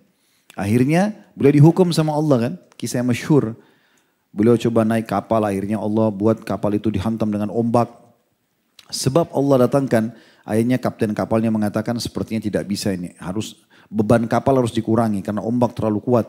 [0.59, 3.55] Akhirnya beliau dihukum sama Allah kan, kisah yang masyhur.
[4.35, 8.10] Beliau coba naik kapal, akhirnya Allah buat kapal itu dihantam dengan ombak.
[8.91, 10.13] Sebab Allah datangkan,
[10.43, 13.15] akhirnya kapten kapalnya mengatakan sepertinya tidak bisa ini.
[13.23, 16.27] Harus beban kapal harus dikurangi karena ombak terlalu kuat.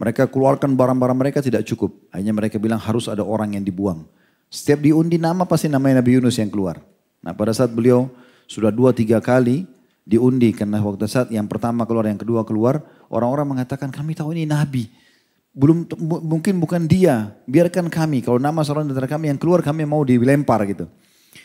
[0.00, 1.94] Mereka keluarkan barang-barang mereka tidak cukup.
[2.14, 4.08] Hanya mereka bilang harus ada orang yang dibuang.
[4.48, 6.80] Setiap diundi nama pasti namanya Nabi Yunus yang keluar.
[7.22, 8.10] Nah pada saat beliau
[8.50, 9.64] sudah dua tiga kali
[10.02, 14.44] diundi karena waktu saat yang pertama keluar yang kedua keluar orang-orang mengatakan kami tahu ini
[14.44, 14.90] Nabi.
[15.52, 15.84] Belum
[16.24, 18.24] mungkin bukan dia, biarkan kami.
[18.24, 20.88] Kalau nama seorang dari kami yang keluar kami mau dilempar gitu.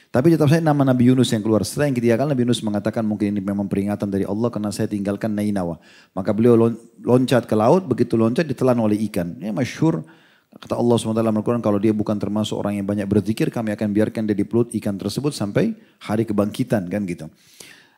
[0.07, 1.67] Tapi tetap saya nama Nabi Yunus yang keluar.
[1.67, 4.87] Setelah yang ketiga kali Nabi Yunus mengatakan mungkin ini memang peringatan dari Allah karena saya
[4.87, 5.77] tinggalkan Nainawa.
[6.15, 6.55] Maka beliau
[7.03, 9.35] loncat ke laut, begitu loncat ditelan oleh ikan.
[9.35, 10.07] Ini masyhur
[10.47, 14.31] kata Allah SWT Al-Quran kalau dia bukan termasuk orang yang banyak berzikir kami akan biarkan
[14.31, 17.27] dia di perut ikan tersebut sampai hari kebangkitan kan gitu.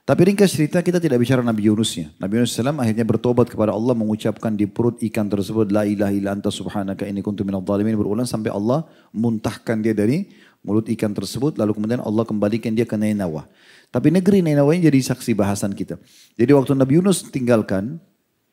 [0.10, 2.10] Tapi ringkas cerita kita tidak bicara Nabi Yunusnya.
[2.18, 6.34] Nabi Yunus SAW akhirnya bertobat kepada Allah mengucapkan di perut ikan tersebut La ilaha illa
[6.34, 10.26] anta subhanaka ini kuntu minal zalimin berulang sampai Allah muntahkan dia dari
[10.64, 13.48] mulut ikan tersebut lalu kemudian Allah kembalikan dia ke Nainawa.
[13.90, 15.98] Tapi negeri Nainawa ini jadi saksi bahasan kita.
[16.38, 17.98] Jadi waktu Nabi Yunus tinggalkan,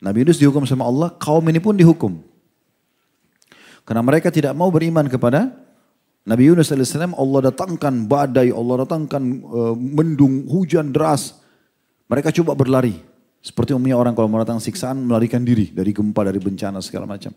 [0.01, 2.21] Nabi Yunus dihukum sama Allah, kaum ini pun dihukum.
[3.87, 5.53] Karena mereka tidak mau beriman kepada
[6.27, 11.39] Nabi Yunus AS, Allah datangkan badai, Allah datangkan uh, mendung, hujan deras.
[12.11, 12.99] Mereka coba berlari.
[13.39, 17.31] Seperti umumnya orang kalau mau datang siksaan melarikan diri dari gempa, dari bencana segala macam.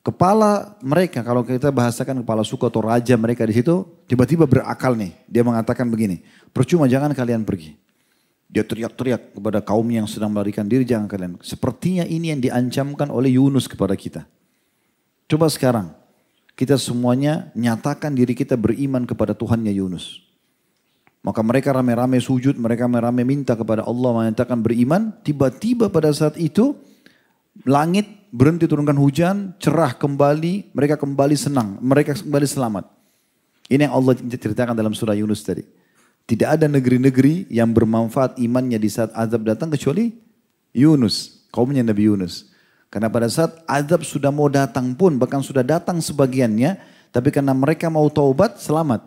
[0.00, 5.12] Kepala mereka, kalau kita bahasakan kepala suku atau raja mereka di situ, tiba-tiba berakal nih.
[5.28, 6.24] Dia mengatakan begini,
[6.56, 7.76] percuma jangan kalian pergi.
[8.48, 11.36] Dia teriak-teriak kepada kaum yang sedang melarikan diri, jangan kalian.
[11.44, 14.24] Sepertinya ini yang diancamkan oleh Yunus kepada kita.
[15.28, 15.92] Coba sekarang,
[16.56, 20.20] kita semuanya nyatakan diri kita beriman kepada Tuhannya Yunus.
[21.20, 25.12] Maka mereka rame-rame sujud, mereka rame-rame minta kepada Allah menyatakan beriman.
[25.20, 26.72] Tiba-tiba pada saat itu,
[27.68, 32.84] langit berhenti turunkan hujan, cerah kembali, mereka kembali senang, mereka kembali selamat.
[33.70, 35.62] Ini yang Allah ceritakan dalam surah Yunus tadi.
[36.26, 40.14] Tidak ada negeri-negeri yang bermanfaat imannya di saat azab datang kecuali
[40.70, 42.50] Yunus, kaumnya Nabi Yunus.
[42.90, 46.78] Karena pada saat azab sudah mau datang pun, bahkan sudah datang sebagiannya,
[47.10, 49.06] tapi karena mereka mau taubat, selamat.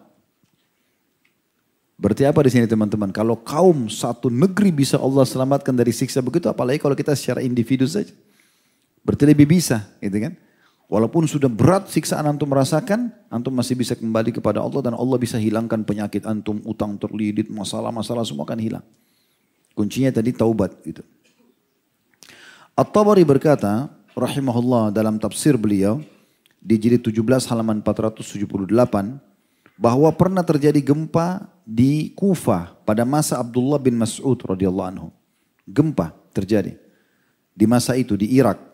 [1.99, 3.15] Berarti apa di sini teman-teman?
[3.15, 7.87] Kalau kaum satu negeri bisa Allah selamatkan dari siksa begitu, apalagi kalau kita secara individu
[7.87, 8.11] saja.
[9.03, 10.33] Berarti lebih bisa, gitu kan?
[10.87, 15.35] Walaupun sudah berat siksaan antum merasakan, antum masih bisa kembali kepada Allah dan Allah bisa
[15.39, 18.85] hilangkan penyakit antum, utang terlidit, masalah-masalah semua akan hilang.
[19.73, 21.01] Kuncinya tadi taubat gitu.
[22.77, 26.01] At-Tabari berkata, rahimahullah dalam tafsir beliau
[26.61, 28.53] di jilid 17 halaman 478
[29.77, 35.09] bahwa pernah terjadi gempa di Kufah pada masa Abdullah bin Mas'ud radhiyallahu anhu.
[35.65, 36.77] Gempa terjadi
[37.53, 38.72] di masa itu di Irak.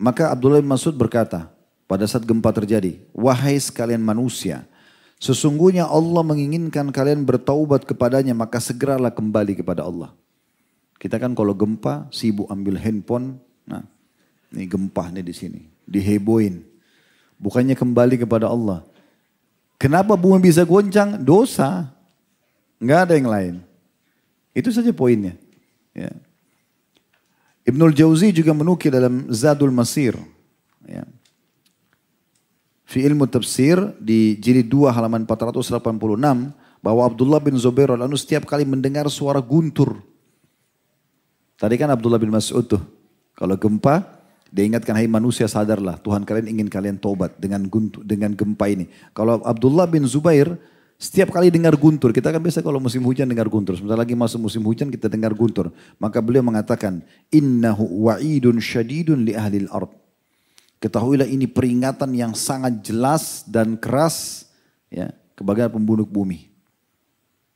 [0.00, 1.52] Maka Abdullah bin Mas'ud berkata,
[1.84, 4.64] pada saat gempa terjadi, wahai sekalian manusia,
[5.20, 10.08] sesungguhnya Allah menginginkan kalian bertaubat kepadanya, maka segeralah kembali kepada Allah.
[10.96, 13.36] Kita kan kalau gempa, sibuk ambil handphone,
[13.68, 13.84] nah
[14.56, 16.64] ini gempa nih di sini, diheboin.
[17.36, 18.80] Bukannya kembali kepada Allah.
[19.76, 21.20] Kenapa bumi bisa goncang?
[21.20, 21.88] Dosa.
[22.80, 23.54] Enggak ada yang lain.
[24.52, 25.36] Itu saja poinnya.
[25.92, 26.12] Ya.
[27.68, 30.16] Ibnul Jauzi juga menukil dalam Zadul Masir.
[30.88, 31.04] Ya.
[32.88, 35.86] Fi ilmu tafsir di jilid 2 halaman 486
[36.80, 40.00] bahwa Abdullah bin Zubair al setiap kali mendengar suara guntur.
[41.60, 42.82] Tadi kan Abdullah bin Mas'ud tuh.
[43.36, 48.34] Kalau gempa, dia ingatkan hai manusia sadarlah Tuhan kalian ingin kalian tobat dengan guntur, dengan
[48.34, 48.90] gempa ini.
[49.14, 50.58] Kalau Abdullah bin Zubair
[51.00, 53.72] setiap kali dengar guntur, kita kan biasa kalau musim hujan dengar guntur.
[53.72, 55.72] Sebentar lagi masuk musim hujan kita dengar guntur.
[55.96, 57.00] Maka beliau mengatakan,
[57.32, 59.88] Innahu wa'idun syadidun li ahlil ard.
[60.76, 64.44] Ketahuilah ini peringatan yang sangat jelas dan keras
[64.92, 66.52] ya kepada pembunuh bumi.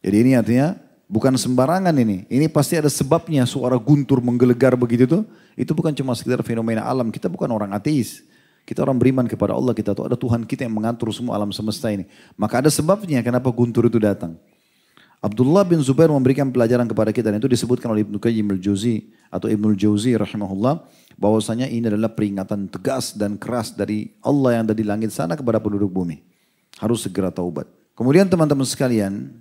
[0.00, 2.24] Jadi ini artinya bukan sembarangan ini.
[2.32, 5.22] Ini pasti ada sebabnya suara guntur menggelegar begitu tuh.
[5.52, 7.12] Itu bukan cuma sekedar fenomena alam.
[7.12, 8.24] Kita bukan orang ateis.
[8.64, 11.92] Kita orang beriman kepada Allah, kita tahu ada Tuhan kita yang mengatur semua alam semesta
[11.92, 12.08] ini.
[12.40, 14.40] Maka ada sebabnya kenapa guntur itu datang.
[15.24, 19.48] Abdullah bin Zubair memberikan pelajaran kepada kita dan itu disebutkan oleh Ibnu Qayyim al-Jauzi atau
[19.48, 20.84] Ibnu Jauzi rahimahullah
[21.16, 25.64] bahwasanya ini adalah peringatan tegas dan keras dari Allah yang ada di langit sana kepada
[25.64, 26.20] penduduk bumi.
[26.76, 27.64] Harus segera taubat.
[27.96, 29.32] Kemudian teman-teman sekalian,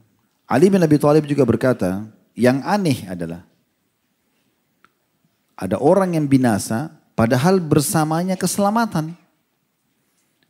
[0.48, 3.44] Ali bin Abi Thalib juga berkata, yang aneh adalah
[5.60, 9.18] ada orang yang binasa padahal bersamanya keselamatan.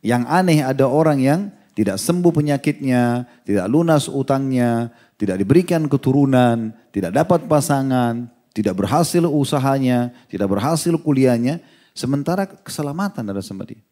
[0.04, 1.40] Yang aneh ada orang yang
[1.72, 10.12] tidak sembuh penyakitnya, tidak lunas utangnya, tidak diberikan keturunan, tidak dapat pasangan, tidak berhasil usahanya,
[10.28, 11.58] tidak berhasil kuliahnya,
[11.96, 13.82] sementara keselamatan ada sama dia.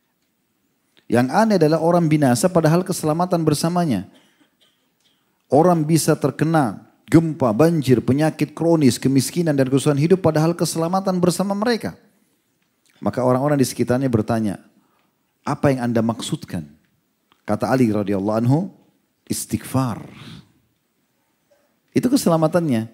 [1.11, 4.07] Yang aneh adalah orang binasa padahal keselamatan bersamanya.
[5.53, 11.99] Orang bisa terkena gempa, banjir, penyakit kronis, kemiskinan dan kesusahan hidup padahal keselamatan bersama mereka.
[13.03, 14.63] Maka orang-orang di sekitarnya bertanya,
[15.43, 16.63] apa yang anda maksudkan?
[17.43, 18.71] Kata Ali radhiyallahu anhu,
[19.27, 20.07] istighfar.
[21.91, 22.87] Itu keselamatannya.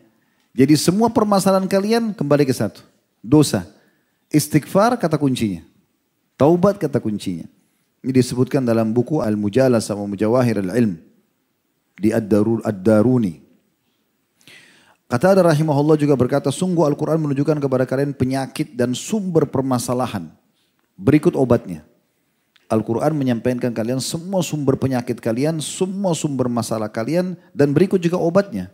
[0.56, 2.80] Jadi semua permasalahan kalian kembali ke satu.
[3.20, 3.68] Dosa.
[4.32, 5.60] Istighfar kata kuncinya.
[6.40, 7.44] Taubat kata kuncinya.
[8.00, 10.96] Ini disebutkan dalam buku Al-Mujalah sama Mujawahir Al-Ilm.
[12.00, 13.47] Di Ad-Daruni.
[15.08, 20.28] Kata ada rahimahullah juga berkata, sungguh Al-Quran menunjukkan kepada kalian penyakit dan sumber permasalahan.
[21.00, 21.88] Berikut obatnya.
[22.68, 28.68] Al-Quran menyampaikan kalian semua sumber penyakit kalian, semua sumber masalah kalian, dan berikut juga obatnya.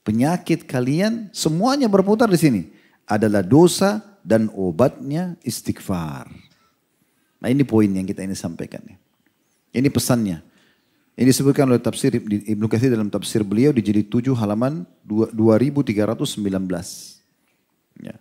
[0.00, 2.62] Penyakit kalian semuanya berputar di sini.
[3.04, 6.32] Adalah dosa dan obatnya istighfar.
[7.44, 8.80] Nah ini poin yang kita ini sampaikan.
[9.68, 10.47] Ini pesannya.
[11.18, 16.38] Ini disebutkan oleh tafsir Ibnu Katsir dalam tafsir beliau di jilid 7 halaman 2319.
[17.98, 18.14] Ya.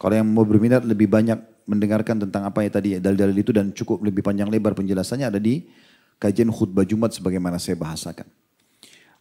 [0.00, 1.36] Kalau yang mau berminat lebih banyak
[1.68, 5.68] mendengarkan tentang apa yang tadi dalil-dalil itu dan cukup lebih panjang lebar penjelasannya ada di
[6.16, 8.24] kajian khutbah Jumat sebagaimana saya bahasakan.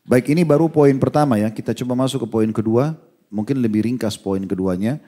[0.08, 2.96] Baik ini baru poin pertama ya, kita coba masuk ke poin kedua,
[3.28, 5.04] mungkin lebih ringkas poin keduanya.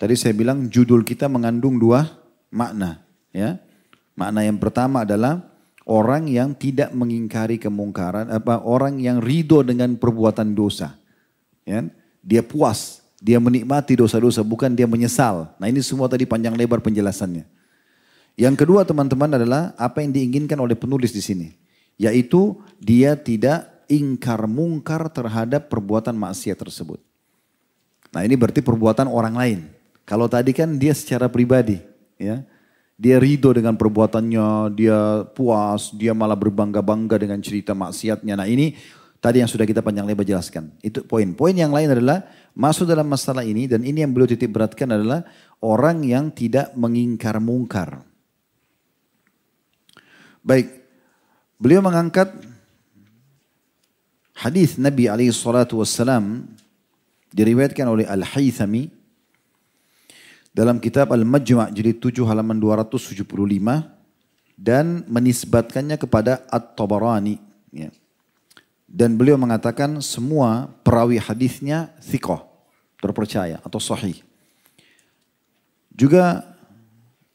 [0.00, 2.08] Tadi saya bilang judul kita mengandung dua
[2.48, 3.04] makna
[3.36, 3.60] ya.
[4.16, 5.49] Makna yang pertama adalah
[5.90, 10.94] orang yang tidak mengingkari kemungkaran, apa orang yang ridho dengan perbuatan dosa.
[11.66, 11.82] Ya,
[12.22, 15.50] dia puas, dia menikmati dosa-dosa, bukan dia menyesal.
[15.58, 17.42] Nah ini semua tadi panjang lebar penjelasannya.
[18.38, 21.48] Yang kedua teman-teman adalah apa yang diinginkan oleh penulis di sini.
[22.00, 27.02] Yaitu dia tidak ingkar mungkar terhadap perbuatan maksiat tersebut.
[28.14, 29.60] Nah ini berarti perbuatan orang lain.
[30.08, 31.82] Kalau tadi kan dia secara pribadi.
[32.16, 32.40] ya
[33.00, 38.36] dia ridho dengan perbuatannya, dia puas, dia malah berbangga-bangga dengan cerita maksiatnya.
[38.36, 38.76] Nah ini
[39.24, 40.68] tadi yang sudah kita panjang lebar jelaskan.
[40.84, 41.32] Itu poin.
[41.32, 45.24] Poin yang lain adalah masuk dalam masalah ini dan ini yang beliau titik beratkan adalah
[45.64, 48.04] orang yang tidak mengingkar mungkar.
[50.44, 50.68] Baik,
[51.56, 52.28] beliau mengangkat
[54.36, 55.80] hadis Nabi alaihi salatu
[57.32, 58.99] diriwayatkan oleh Al-Haythami
[60.50, 63.22] dalam kitab Al-Majma' jilid 7 halaman 275
[64.58, 67.38] dan menisbatkannya kepada At-Tabarani.
[67.72, 67.88] Ya.
[68.90, 72.42] Dan beliau mengatakan semua perawi hadisnya thiqah,
[72.98, 74.18] terpercaya atau sahih.
[75.94, 76.42] Juga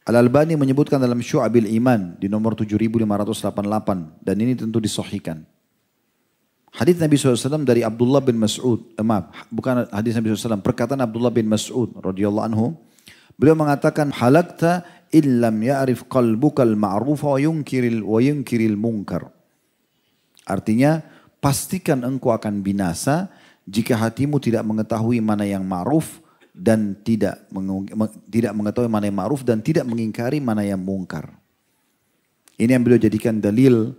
[0.06, 5.42] Al-Albani menyebutkan dalam Syu'abil Iman di nomor 7588 dan ini tentu disahihkan.
[6.76, 11.32] Hadis Nabi SAW dari Abdullah bin Mas'ud, eh, maaf, bukan hadis Nabi SAW, perkataan Abdullah
[11.32, 12.76] bin Mas'ud radhiyallahu anhu,
[13.36, 19.28] Beliau mengatakan halakta illam ya'rif qalbukal ma'rufa wa yunkiril wa yunkiril munkar.
[20.48, 21.04] Artinya
[21.44, 23.28] pastikan engkau akan binasa
[23.68, 26.24] jika hatimu tidak mengetahui mana yang ma'ruf
[26.56, 27.44] dan tidak
[28.32, 31.36] tidak mengetahui mana yang ma'ruf dan tidak mengingkari mana yang mungkar.
[32.56, 33.92] Ini yang beliau jadikan dalil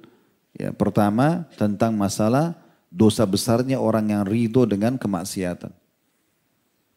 [0.56, 2.56] ya, pertama tentang masalah
[2.88, 5.68] dosa besarnya orang yang ridho dengan kemaksiatan.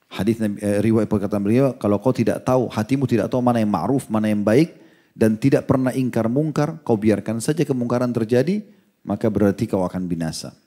[0.09, 4.09] Hadis eh, riwayat perkataan beliau, kalau kau tidak tahu, hatimu tidak tahu mana yang ma'ruf,
[4.09, 4.73] mana yang baik,
[5.13, 8.65] dan tidak pernah ingkar mungkar, kau biarkan saja kemungkaran terjadi,
[9.05, 10.57] maka berarti kau akan binasa.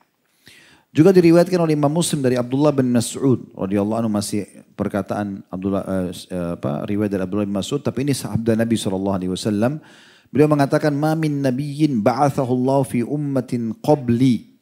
[0.92, 4.44] Juga diriwayatkan oleh Imam Muslim dari Abdullah bin Mas'ud radhiyallahu anhu masih
[4.76, 6.12] perkataan Abdullah uh,
[6.52, 9.80] apa riwayat dari Abdullah bin Mas'ud tapi ini sahabat Nabi sallallahu alaihi wasallam
[10.28, 14.52] beliau mengatakan ma min nabiyyin ba'athahu fi ummatin qabli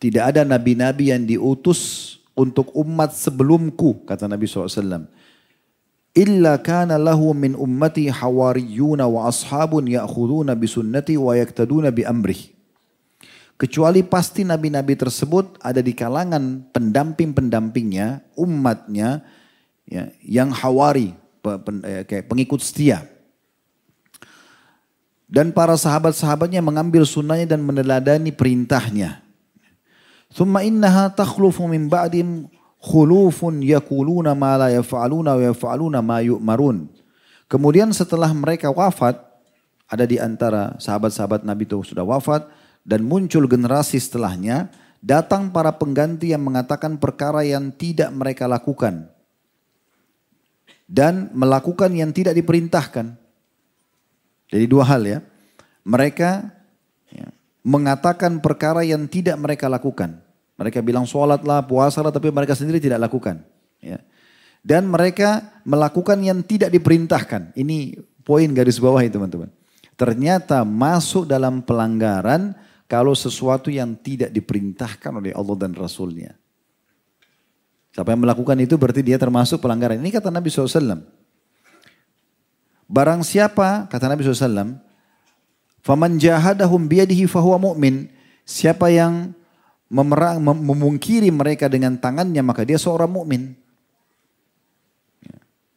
[0.00, 5.10] tidak ada nabi-nabi yang diutus untuk umat sebelumku kata Nabi SAW.
[6.14, 12.54] Illa kana lahu min ummati hawariyuna wa ashabun ya'khuduna bisunnati wa yaktaduna bi amrih.
[13.58, 19.26] Kecuali pasti nabi-nabi tersebut ada di kalangan pendamping-pendampingnya, umatnya
[19.82, 21.10] ya, yang hawari,
[21.82, 23.02] eh, kayak pengikut setia.
[25.26, 29.27] Dan para sahabat-sahabatnya mengambil sunnahnya dan meneladani perintahnya.
[30.28, 32.48] Thumma innaha takhlufu min ba'dim
[32.78, 36.20] khulufun yakuluna ma la yaf'aluna wa yaf'aluna ma.
[37.48, 39.18] Kemudian setelah mereka wafat,
[39.88, 42.44] ada di antara sahabat-sahabat Nabi itu sudah wafat
[42.84, 44.68] dan muncul generasi setelahnya,
[45.00, 49.08] datang para pengganti yang mengatakan perkara yang tidak mereka lakukan
[50.88, 53.16] dan melakukan yang tidak diperintahkan.
[54.48, 55.20] Jadi dua hal ya.
[55.84, 56.57] Mereka
[57.68, 60.24] mengatakan perkara yang tidak mereka lakukan.
[60.56, 63.44] Mereka bilang sholatlah, puasalah, tapi mereka sendiri tidak lakukan.
[63.84, 64.00] Ya.
[64.64, 67.54] Dan mereka melakukan yang tidak diperintahkan.
[67.54, 69.52] Ini poin garis bawah itu teman-teman.
[69.94, 72.56] Ternyata masuk dalam pelanggaran
[72.88, 76.34] kalau sesuatu yang tidak diperintahkan oleh Allah dan Rasulnya.
[77.92, 80.00] Siapa yang melakukan itu berarti dia termasuk pelanggaran.
[80.00, 81.04] Ini kata Nabi SAW.
[82.88, 84.87] Barang siapa, kata Nabi SAW,
[85.82, 88.10] Faman jahadahum biyadihi fahuwa mu'min.
[88.48, 89.36] Siapa yang
[89.88, 93.56] memerang, memungkiri mereka dengan tangannya maka dia seorang mukmin.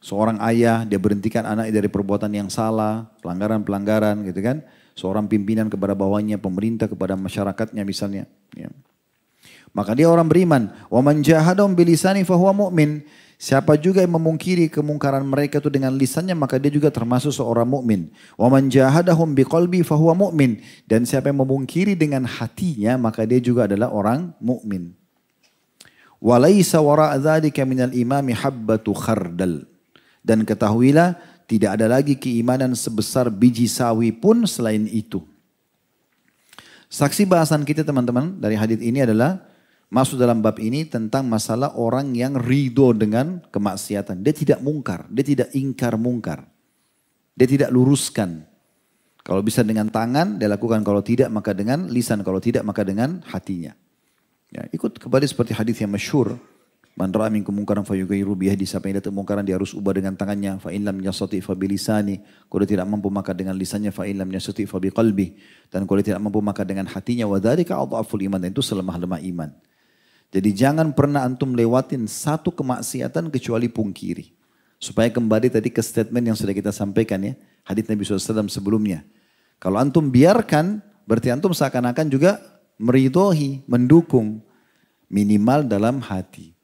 [0.02, 4.66] Seorang ayah, dia berhentikan anak dari perbuatan yang salah, pelanggaran-pelanggaran gitu kan.
[4.98, 8.26] Seorang pimpinan kepada bawahnya, pemerintah kepada masyarakatnya misalnya.
[8.52, 8.68] Ya.
[9.70, 10.74] Maka dia orang beriman.
[10.90, 13.06] Wa man jahadahum bilisani fahuwa mu'min.
[13.42, 18.06] Siapa juga yang memungkiri kemungkaran mereka itu dengan lisannya maka dia juga termasuk seorang mukmin.
[18.38, 20.62] Wa man jahadahum biqalbi fahuwa mu'min.
[20.86, 24.94] Dan siapa yang memungkiri dengan hatinya maka dia juga adalah orang mukmin.
[26.22, 29.66] Walaysa wara' dzalika minal imami habbatu khardal.
[30.22, 31.18] Dan ketahuilah
[31.50, 35.18] tidak ada lagi keimanan sebesar biji sawi pun selain itu.
[36.86, 39.42] Saksi bahasan kita teman-teman dari hadis ini adalah
[39.92, 44.24] masuk dalam bab ini tentang masalah orang yang ridho dengan kemaksiatan.
[44.24, 46.48] Dia tidak mungkar, dia tidak ingkar mungkar.
[47.36, 48.48] Dia tidak luruskan.
[49.20, 50.82] Kalau bisa dengan tangan, dia lakukan.
[50.82, 52.24] Kalau tidak, maka dengan lisan.
[52.26, 53.76] Kalau tidak, maka dengan hatinya.
[54.50, 56.36] Ya, ikut kembali seperti hadis yang masyur
[56.92, 60.60] Man ra'a minkum munkaran fayughayyiru biyadihi siapa yang datang mungkaran dia harus ubah dengan tangannya
[60.60, 62.20] fa in lam yastati fa bilisani
[62.52, 66.44] kalau tidak mampu maka dengan lisannya fa in lam yastati fa dan kalau tidak mampu
[66.44, 69.56] maka dengan hatinya wa dzalika adhaful iman dan itu selemah-lemah iman.
[70.32, 74.32] Jadi jangan pernah antum lewatin satu kemaksiatan kecuali pungkiri.
[74.80, 77.36] Supaya kembali tadi ke statement yang sudah kita sampaikan ya.
[77.62, 79.04] Hadis Nabi SAW sebelumnya.
[79.60, 82.40] Kalau antum biarkan, berarti antum seakan-akan juga
[82.80, 84.40] meridohi, mendukung.
[85.12, 86.56] Minimal dalam hati.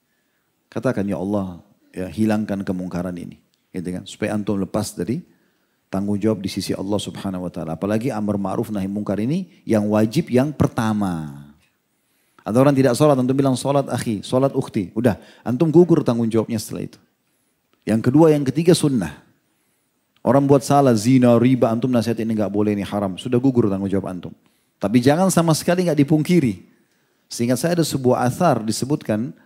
[0.72, 1.60] Katakan ya Allah,
[1.92, 3.36] ya hilangkan kemungkaran ini.
[3.68, 4.02] Gitu kan?
[4.08, 5.20] Supaya antum lepas dari
[5.92, 7.76] tanggung jawab di sisi Allah Subhanahu wa taala.
[7.76, 11.47] Apalagi amar ma'ruf nahi mungkar ini yang wajib yang pertama.
[12.49, 14.88] Ada orang tidak sholat, antum bilang sholat akhi, sholat ukhti.
[14.96, 16.99] Udah, antum gugur tanggung jawabnya setelah itu.
[17.84, 19.20] Yang kedua, yang ketiga sunnah.
[20.24, 23.20] Orang buat salah, zina, riba, antum nasihat ini nggak boleh, ini haram.
[23.20, 24.32] Sudah gugur tanggung jawab antum.
[24.80, 26.64] Tapi jangan sama sekali nggak dipungkiri.
[27.28, 29.36] Sehingga saya ada sebuah athar disebutkan,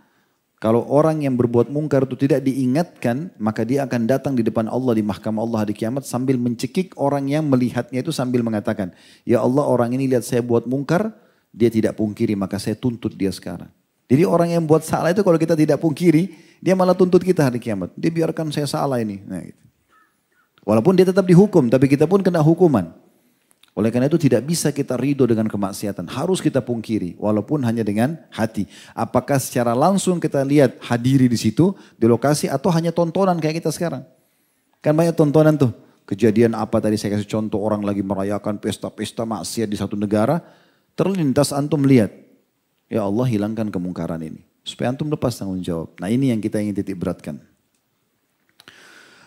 [0.62, 4.94] kalau orang yang berbuat mungkar itu tidak diingatkan, maka dia akan datang di depan Allah
[4.94, 8.94] di mahkamah Allah di kiamat sambil mencekik orang yang melihatnya itu sambil mengatakan,
[9.26, 11.10] Ya Allah orang ini lihat saya buat mungkar,
[11.52, 13.68] dia tidak pungkiri maka saya tuntut dia sekarang.
[14.08, 17.56] Jadi orang yang buat salah itu kalau kita tidak pungkiri, dia malah tuntut kita hari
[17.56, 17.92] kiamat.
[17.96, 19.24] Dia biarkan saya salah ini.
[19.24, 19.62] Nah, gitu.
[20.68, 22.92] Walaupun dia tetap dihukum, tapi kita pun kena hukuman.
[23.72, 26.04] Oleh karena itu tidak bisa kita ridho dengan kemaksiatan.
[26.12, 28.68] Harus kita pungkiri walaupun hanya dengan hati.
[28.92, 33.72] Apakah secara langsung kita lihat hadiri di situ di lokasi atau hanya tontonan kayak kita
[33.72, 34.04] sekarang.
[34.84, 35.72] Kan banyak tontonan tuh.
[36.04, 40.44] Kejadian apa tadi saya kasih contoh orang lagi merayakan pesta-pesta maksiat di satu negara.
[41.02, 42.14] Terlintas antum lihat.
[42.86, 44.46] Ya Allah hilangkan kemungkaran ini.
[44.62, 45.90] Supaya antum lepas tanggung jawab.
[45.98, 47.42] Nah ini yang kita ingin titik beratkan.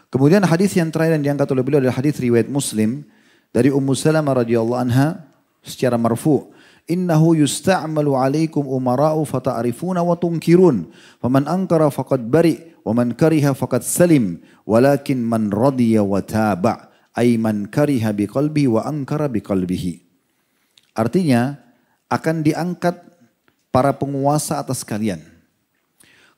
[0.08, 3.04] Kemudian hadis yang terakhir yang diangkat oleh beliau adalah hadis riwayat Muslim
[3.52, 5.28] dari Ummu Salamah radhiyallahu anha
[5.60, 6.56] secara marfu
[6.86, 10.88] innahu yusta'malu alaikum umara'u fata'rifuna wa tunkirun
[11.20, 17.42] faman ankara faqad bari wa man kariha faqad salim walakin man radiya wa taba ay
[17.42, 20.06] man kariha biqalbi wa ankara biqalbihi
[20.94, 21.65] artinya
[22.16, 22.96] akan diangkat
[23.70, 25.20] para penguasa atas kalian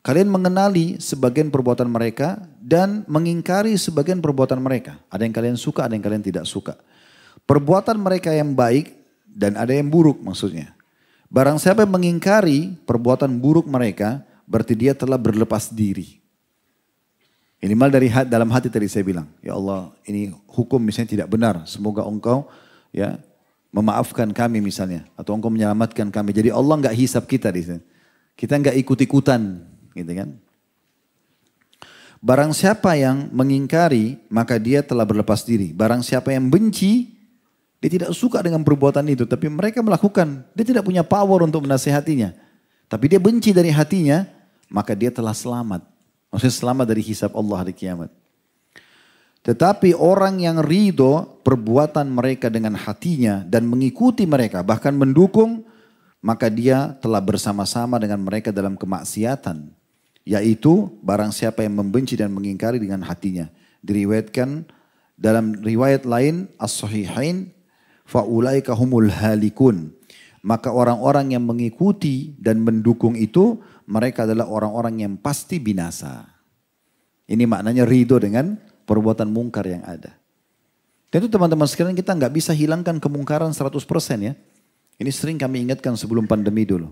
[0.01, 5.93] kalian mengenali sebagian perbuatan mereka dan mengingkari sebagian perbuatan mereka ada yang kalian suka ada
[5.93, 6.73] yang kalian tidak suka
[7.47, 8.91] Perbuatan mereka yang baik
[9.23, 10.75] dan ada yang buruk maksudnya.
[11.31, 16.19] Barang siapa yang mengingkari perbuatan buruk mereka, berarti dia telah berlepas diri.
[17.63, 21.63] Minimal dari dalam hati tadi saya bilang, ya Allah ini hukum misalnya tidak benar.
[21.71, 22.51] Semoga engkau
[22.91, 23.15] ya
[23.77, 25.05] memaafkan kami misalnya.
[25.13, 26.33] Atau engkau menyelamatkan kami.
[26.33, 27.81] Jadi Allah nggak hisap kita di sini.
[28.33, 29.61] Kita nggak ikut-ikutan
[29.93, 30.29] gitu kan.
[32.17, 35.69] Barang siapa yang mengingkari maka dia telah berlepas diri.
[35.69, 37.13] Barang siapa yang benci
[37.77, 40.41] Dia tidak suka dengan perbuatan itu, tapi mereka melakukan.
[40.57, 42.33] Dia tidak punya power untuk menasehatinya.
[42.89, 44.25] Tapi dia benci dari hatinya,
[44.65, 45.85] maka dia telah selamat.
[46.33, 48.09] Maksudnya selamat dari hisab Allah hari kiamat.
[49.45, 55.63] Tetapi orang yang ridho perbuatan mereka dengan hatinya dan mengikuti mereka, bahkan mendukung,
[56.19, 59.71] maka dia telah bersama-sama dengan mereka dalam kemaksiatan.
[60.27, 63.47] Yaitu barang siapa yang membenci dan mengingkari dengan hatinya.
[63.79, 64.67] Diriwayatkan
[65.15, 67.55] dalam riwayat lain, as-sahihain,
[68.03, 69.95] fa'ulaika humul halikun.
[70.43, 76.27] Maka orang-orang yang mengikuti dan mendukung itu, mereka adalah orang-orang yang pasti binasa.
[77.27, 80.15] Ini maknanya ridho dengan perbuatan mungkar yang ada.
[81.11, 83.83] Tentu teman-teman sekalian kita nggak bisa hilangkan kemungkaran 100%
[84.23, 84.33] ya.
[84.97, 86.89] Ini sering kami ingatkan sebelum pandemi dulu.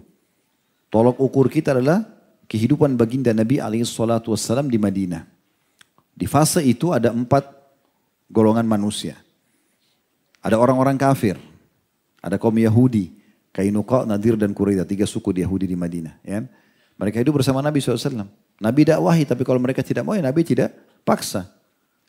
[0.94, 2.06] Tolok ukur kita adalah
[2.46, 5.26] kehidupan baginda Nabi SAW di Madinah.
[6.16, 7.50] Di fase itu ada empat
[8.30, 9.20] golongan manusia.
[10.46, 11.36] Ada orang-orang kafir,
[12.22, 13.12] ada kaum Yahudi,
[13.50, 16.22] Kainuqa, Nadir dan Quraidah, tiga suku di Yahudi di Madinah.
[16.22, 16.46] Ya.
[16.96, 18.30] Mereka hidup bersama Nabi SAW.
[18.62, 20.72] Nabi dakwahi, tapi kalau mereka tidak mau ya Nabi tidak
[21.04, 21.50] paksa.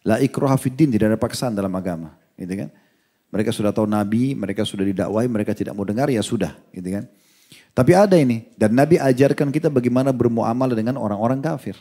[0.07, 2.15] La ikroha fiddin, tidak ada paksaan dalam agama.
[2.39, 2.71] Gitu kan?
[3.35, 6.55] Mereka sudah tahu Nabi, mereka sudah didakwahi, mereka tidak mau dengar, ya sudah.
[6.71, 7.11] Gitu kan?
[7.75, 11.77] Tapi ada ini, dan Nabi ajarkan kita bagaimana bermuamalah dengan orang-orang kafir.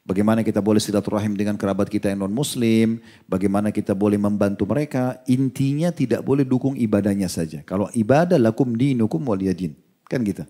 [0.00, 2.98] Bagaimana kita boleh silaturahim dengan kerabat kita yang non muslim,
[3.30, 5.22] bagaimana kita boleh membantu mereka.
[5.30, 7.62] Intinya tidak boleh dukung ibadahnya saja.
[7.62, 9.76] Kalau ibadah lakum dinukum waliyadin.
[10.10, 10.42] Kan gitu.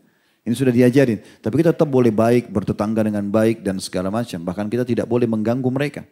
[0.48, 1.20] Ini sudah diajarin.
[1.44, 4.40] Tapi kita tetap boleh baik, bertetangga dengan baik dan segala macam.
[4.40, 6.08] Bahkan kita tidak boleh mengganggu mereka.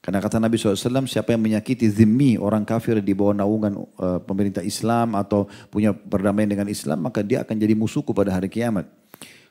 [0.00, 4.64] Karena kata Nabi SAW, siapa yang menyakiti zimmi, orang kafir di bawah naungan uh, pemerintah
[4.64, 8.88] Islam atau punya perdamaian dengan Islam, maka dia akan jadi musuhku pada hari kiamat.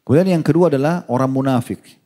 [0.01, 2.01] Kemudian yang kedua adalah orang munafik.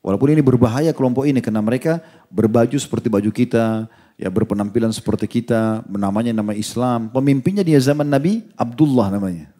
[0.00, 2.00] Walaupun ini berbahaya kelompok ini karena mereka
[2.32, 7.12] berbaju seperti baju kita, ya berpenampilan seperti kita, namanya nama Islam.
[7.12, 9.52] Pemimpinnya di zaman Nabi Abdullah namanya.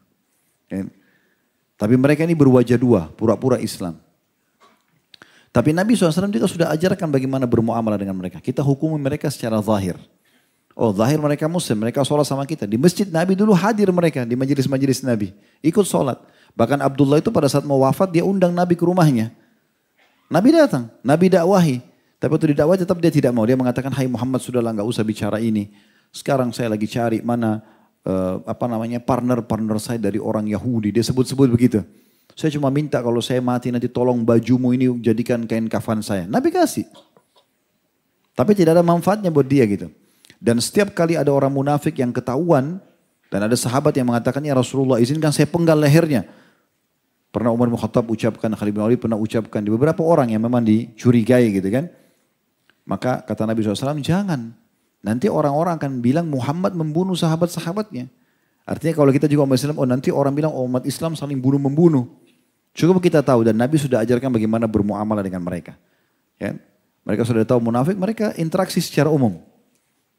[0.72, 0.88] Ya.
[1.76, 4.00] Tapi mereka ini berwajah dua, pura-pura Islam.
[5.48, 8.38] Tapi Nabi SAW juga sudah ajarkan bagaimana bermuamalah dengan mereka.
[8.38, 9.96] Kita hukumi mereka secara zahir.
[10.78, 12.62] Oh zahir mereka muslim, mereka sholat sama kita.
[12.68, 15.34] Di masjid Nabi dulu hadir mereka di majelis-majelis Nabi.
[15.58, 16.20] Ikut sholat.
[16.54, 19.34] Bahkan Abdullah itu pada saat mau wafat dia undang Nabi ke rumahnya.
[20.28, 21.82] Nabi datang, Nabi dakwahi.
[22.18, 23.46] Tapi waktu didakwahi tetap dia tidak mau.
[23.46, 25.70] Dia mengatakan, hai Muhammad sudahlah nggak usah bicara ini.
[26.10, 27.62] Sekarang saya lagi cari mana
[28.02, 30.94] uh, apa namanya partner-partner saya dari orang Yahudi.
[30.94, 31.82] Dia sebut-sebut begitu.
[32.36, 36.24] Saya cuma minta kalau saya mati nanti tolong bajumu ini jadikan kain kafan saya.
[36.28, 36.86] Nabi kasih.
[38.38, 39.90] Tapi tidak ada manfaatnya buat dia gitu.
[40.38, 42.78] Dan setiap kali ada orang munafik yang ketahuan
[43.28, 46.24] dan ada sahabat yang mengatakan ya Rasulullah izinkan saya penggal lehernya.
[47.28, 51.52] Pernah Umar bin ucapkan, Khalid bin Walid pernah ucapkan di beberapa orang yang memang dicurigai
[51.52, 51.92] gitu kan.
[52.88, 54.56] Maka kata Nabi SAW, jangan.
[55.04, 58.08] Nanti orang-orang akan bilang Muhammad membunuh sahabat-sahabatnya.
[58.68, 62.04] Artinya kalau kita juga umat Islam, oh nanti orang bilang oh, umat Islam saling bunuh-membunuh.
[62.76, 65.72] Cukup kita tahu dan Nabi sudah ajarkan bagaimana bermuamalah dengan mereka.
[66.36, 66.52] Ya.
[67.08, 69.40] Mereka sudah tahu munafik, mereka interaksi secara umum.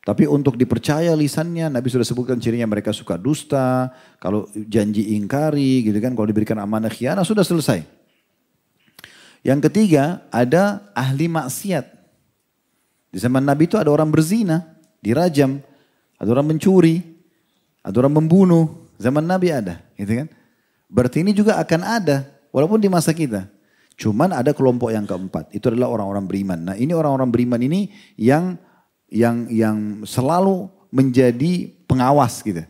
[0.02, 6.02] Tapi untuk dipercaya lisannya, Nabi sudah sebutkan cirinya mereka suka dusta, kalau janji ingkari gitu
[6.02, 7.86] kan, kalau diberikan amanah khianat sudah selesai.
[9.45, 11.86] Yang ketiga ada ahli maksiat.
[13.14, 14.66] Di zaman Nabi itu ada orang berzina,
[14.97, 15.62] dirajam,
[16.18, 17.09] ada orang mencuri,
[17.84, 18.89] ada orang membunuh.
[18.99, 20.27] Zaman Nabi ada, gitu kan?
[20.91, 23.47] Berarti ini juga akan ada, walaupun di masa kita.
[23.95, 26.59] Cuman ada kelompok yang keempat, itu adalah orang-orang beriman.
[26.59, 28.59] Nah ini orang-orang beriman ini yang
[29.07, 32.63] yang yang selalu menjadi pengawas gitu.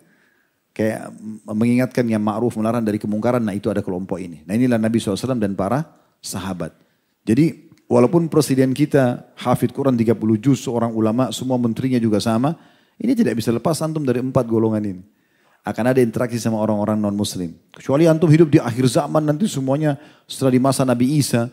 [0.74, 1.12] Kayak
[1.49, 4.45] mengingatkan yang ma'ruf melarang dari kemungkaran, nah itu ada kelompok ini.
[4.45, 5.86] Nah inilah Nabi SAW dan para
[6.22, 6.78] sahabat.
[7.26, 12.53] Jadi Walaupun presiden kita hafid Quran 30 juz, seorang ulama, semua menterinya juga sama.
[13.00, 15.04] Ini tidak bisa lepas antum dari empat golongan ini.
[15.64, 17.56] Akan ada interaksi sama orang-orang non muslim.
[17.72, 19.95] Kecuali antum hidup di akhir zaman nanti semuanya
[20.28, 21.47] setelah di masa Nabi Isa.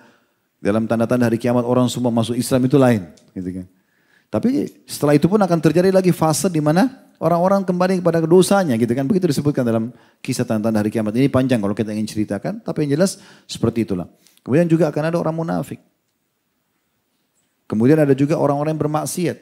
[0.57, 3.07] Dalam tanda-tanda hari kiamat orang semua masuk Islam itu lain.
[3.31, 3.67] Gitu kan.
[4.27, 8.91] Tapi setelah itu pun akan terjadi lagi fase di mana orang-orang kembali kepada dosanya gitu
[8.91, 9.07] kan.
[9.07, 11.15] Begitu disebutkan dalam kisah tanda-tanda hari kiamat.
[11.15, 12.59] Ini panjang kalau kita ingin ceritakan.
[12.67, 14.11] Tapi yang jelas seperti itulah.
[14.43, 15.79] Kemudian juga akan ada orang munafik.
[17.67, 19.39] Kemudian ada juga orang-orang yang bermaksiat.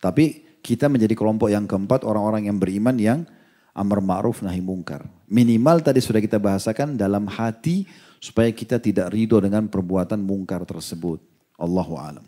[0.00, 3.24] Tapi kita menjadi kelompok yang keempat orang-orang yang beriman yang
[3.72, 5.08] amar ma'ruf nahi mungkar.
[5.32, 7.88] Minimal tadi sudah kita bahasakan dalam hati
[8.20, 11.24] supaya kita tidak ridho dengan perbuatan mungkar tersebut.
[11.56, 12.24] Allahu alam.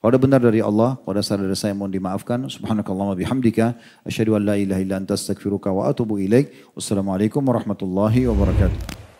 [0.00, 2.48] Kalau benar dari Allah, kalau ada salah dari saya mohon dimaafkan.
[2.48, 3.76] Subhanakallah wa bihamdika.
[4.08, 6.72] Asyadu an la ilaha illa anta astaghfiruka wa atubu ilaik.
[6.74, 9.11] Wassalamualaikum warahmatullahi wabarakatuh.